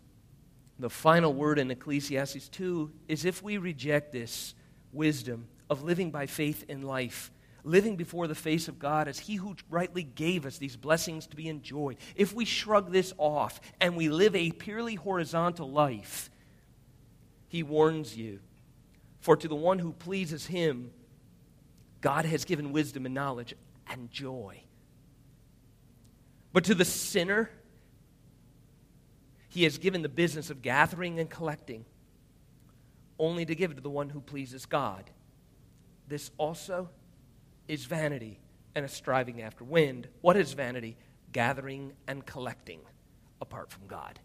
the 0.79 0.89
final 0.89 1.33
word 1.33 1.57
in 1.59 1.71
Ecclesiastes 1.71 2.49
2 2.49 2.91
is 3.07 3.25
if 3.25 3.41
we 3.41 3.57
reject 3.57 4.11
this 4.11 4.53
wisdom 4.93 5.47
of 5.69 5.83
living 5.83 6.11
by 6.11 6.27
faith 6.27 6.65
in 6.69 6.83
life, 6.83 7.31
living 7.63 7.95
before 7.95 8.27
the 8.27 8.35
face 8.35 8.67
of 8.67 8.79
God 8.79 9.07
as 9.07 9.19
He 9.19 9.35
who 9.35 9.55
rightly 9.69 10.03
gave 10.03 10.45
us 10.45 10.57
these 10.57 10.75
blessings 10.75 11.25
to 11.27 11.35
be 11.35 11.49
enjoyed, 11.49 11.97
if 12.15 12.33
we 12.33 12.45
shrug 12.45 12.91
this 12.91 13.11
off 13.17 13.59
and 13.81 13.97
we 13.97 14.09
live 14.09 14.35
a 14.35 14.51
purely 14.51 14.95
horizontal 14.95 15.69
life, 15.69 16.29
He 17.49 17.63
warns 17.63 18.15
you. 18.15 18.39
For 19.19 19.35
to 19.35 19.47
the 19.47 19.55
one 19.55 19.79
who 19.79 19.93
pleases 19.93 20.45
Him, 20.45 20.91
God 22.01 22.25
has 22.25 22.45
given 22.45 22.71
wisdom 22.71 23.05
and 23.05 23.15
knowledge 23.15 23.53
and 23.87 24.11
joy. 24.11 24.61
But 26.53 26.63
to 26.65 26.75
the 26.75 26.85
sinner, 26.85 27.49
he 29.49 29.63
has 29.63 29.77
given 29.77 30.01
the 30.01 30.09
business 30.09 30.49
of 30.49 30.61
gathering 30.61 31.19
and 31.19 31.29
collecting, 31.29 31.85
only 33.19 33.45
to 33.45 33.55
give 33.55 33.71
it 33.71 33.75
to 33.75 33.81
the 33.81 33.89
one 33.89 34.09
who 34.09 34.21
pleases 34.21 34.65
God. 34.65 35.09
This 36.07 36.31
also 36.37 36.89
is 37.67 37.85
vanity 37.85 38.39
and 38.75 38.85
a 38.85 38.87
striving 38.87 39.41
after 39.41 39.63
wind. 39.63 40.07
What 40.21 40.37
is 40.37 40.53
vanity? 40.53 40.97
Gathering 41.31 41.93
and 42.07 42.25
collecting 42.25 42.79
apart 43.41 43.71
from 43.71 43.87
God. 43.87 44.19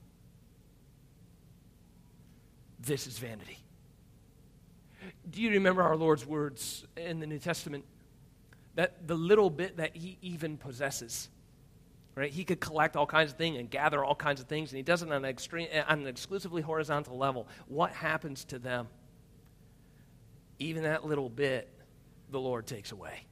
This 2.79 3.07
is 3.07 3.19
vanity. 3.19 3.62
Do 5.31 5.41
you 5.41 5.51
remember 5.51 5.83
our 5.83 5.97
Lord's 5.97 6.27
words 6.27 6.85
in 6.97 7.21
the 7.21 7.27
New 7.27 7.39
Testament? 7.39 7.85
That 8.75 9.07
the 9.07 9.15
little 9.15 9.51
bit 9.51 9.77
that 9.77 9.97
he 9.97 10.19
even 10.23 10.57
possesses, 10.57 11.29
right? 12.15 12.31
He 12.31 12.45
could 12.45 12.61
collect 12.61 12.97
all 12.97 13.07
kinds 13.07 13.33
of 13.33 13.39
things 13.39 13.59
and 13.59 13.71
gather 13.71 14.05
all 14.05 14.15
kinds 14.15 14.41
of 14.41 14.47
things, 14.47 14.71
and 14.71 14.77
he 14.77 14.83
does 14.83 15.03
it 15.03 15.11
on 15.11 15.25
an, 15.25 15.25
extreme, 15.25 15.69
on 15.89 16.01
an 16.01 16.07
exclusively 16.07 16.63
horizontal 16.63 17.19
level. 17.19 17.47
What 17.69 17.93
happens 17.93 18.45
to 18.47 18.59
them? 18.59 18.89
Even 20.59 20.85
that 20.85 21.05
little 21.05 21.29
bit, 21.29 21.69
the 22.31 22.41
Lord 22.41 22.67
takes 22.67 22.93
away. 22.93 23.27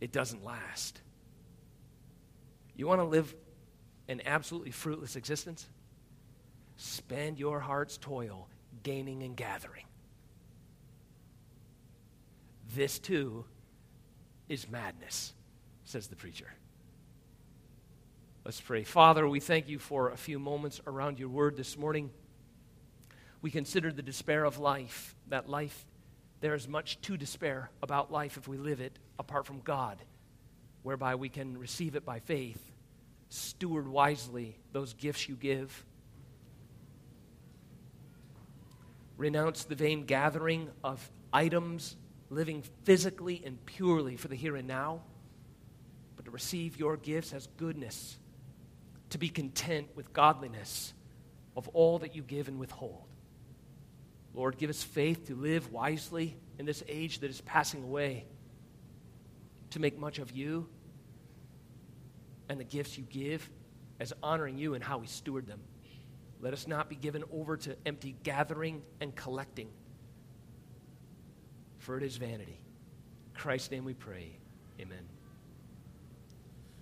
It 0.00 0.12
doesn't 0.12 0.44
last. 0.44 1.00
You 2.76 2.86
want 2.86 3.00
to 3.00 3.04
live 3.04 3.34
an 4.08 4.22
absolutely 4.26 4.70
fruitless 4.70 5.16
existence? 5.16 5.66
Spend 6.76 7.38
your 7.38 7.60
heart's 7.60 7.96
toil 7.98 8.48
gaining 8.84 9.24
and 9.24 9.36
gathering. 9.36 9.86
This 12.74 13.00
too 13.00 13.44
is 14.48 14.70
madness, 14.70 15.32
says 15.84 16.06
the 16.06 16.16
preacher. 16.16 16.52
Let's 18.44 18.60
pray. 18.60 18.84
Father, 18.84 19.26
we 19.26 19.40
thank 19.40 19.68
you 19.68 19.78
for 19.78 20.10
a 20.10 20.16
few 20.16 20.38
moments 20.38 20.80
around 20.86 21.18
your 21.18 21.30
word 21.30 21.56
this 21.56 21.76
morning. 21.78 22.10
We 23.42 23.50
consider 23.50 23.90
the 23.90 24.02
despair 24.02 24.44
of 24.44 24.58
life, 24.58 25.16
that 25.28 25.48
life, 25.48 25.86
there 26.40 26.54
is 26.54 26.68
much 26.68 27.00
to 27.02 27.16
despair 27.16 27.70
about 27.82 28.12
life 28.12 28.36
if 28.36 28.46
we 28.46 28.58
live 28.58 28.80
it 28.80 28.98
apart 29.18 29.46
from 29.46 29.60
God, 29.60 29.98
whereby 30.82 31.14
we 31.14 31.30
can 31.30 31.56
receive 31.56 31.96
it 31.96 32.04
by 32.04 32.20
faith, 32.20 32.60
steward 33.30 33.88
wisely 33.88 34.58
those 34.72 34.92
gifts 34.92 35.28
you 35.28 35.36
give 35.36 35.84
renounce 39.16 39.64
the 39.64 39.74
vain 39.74 40.04
gathering 40.04 40.68
of 40.82 41.10
items, 41.32 41.96
living 42.30 42.62
physically 42.84 43.42
and 43.44 43.64
purely 43.66 44.16
for 44.16 44.28
the 44.28 44.36
here 44.36 44.56
and 44.56 44.66
now, 44.66 45.02
but 46.16 46.24
to 46.24 46.30
receive 46.30 46.78
your 46.78 46.96
gifts 46.96 47.32
as 47.32 47.46
goodness, 47.56 48.16
to 49.10 49.18
be 49.18 49.28
content 49.28 49.88
with 49.94 50.12
godliness 50.12 50.94
of 51.56 51.68
all 51.68 52.00
that 52.00 52.14
you 52.16 52.22
give 52.22 52.48
and 52.48 52.58
withhold. 52.58 53.04
Lord, 54.34 54.58
give 54.58 54.70
us 54.70 54.82
faith 54.82 55.28
to 55.28 55.36
live 55.36 55.70
wisely 55.70 56.36
in 56.58 56.66
this 56.66 56.82
age 56.88 57.20
that 57.20 57.30
is 57.30 57.40
passing 57.42 57.84
away, 57.84 58.26
to 59.70 59.78
make 59.78 59.98
much 59.98 60.18
of 60.18 60.32
you 60.32 60.68
and 62.48 62.58
the 62.58 62.64
gifts 62.64 62.98
you 62.98 63.04
give 63.04 63.48
as 64.00 64.12
honoring 64.22 64.58
you 64.58 64.74
and 64.74 64.82
how 64.82 64.98
we 64.98 65.06
steward 65.06 65.46
them. 65.46 65.60
Let 66.40 66.52
us 66.52 66.66
not 66.66 66.88
be 66.88 66.96
given 66.96 67.24
over 67.32 67.56
to 67.58 67.76
empty 67.86 68.16
gathering 68.22 68.82
and 69.00 69.14
collecting, 69.14 69.68
for 71.78 71.96
it 71.96 72.02
is 72.02 72.16
vanity. 72.16 72.60
In 73.26 73.40
Christ's 73.40 73.70
name 73.70 73.84
we 73.84 73.94
pray. 73.94 74.38
Amen. 74.80 75.13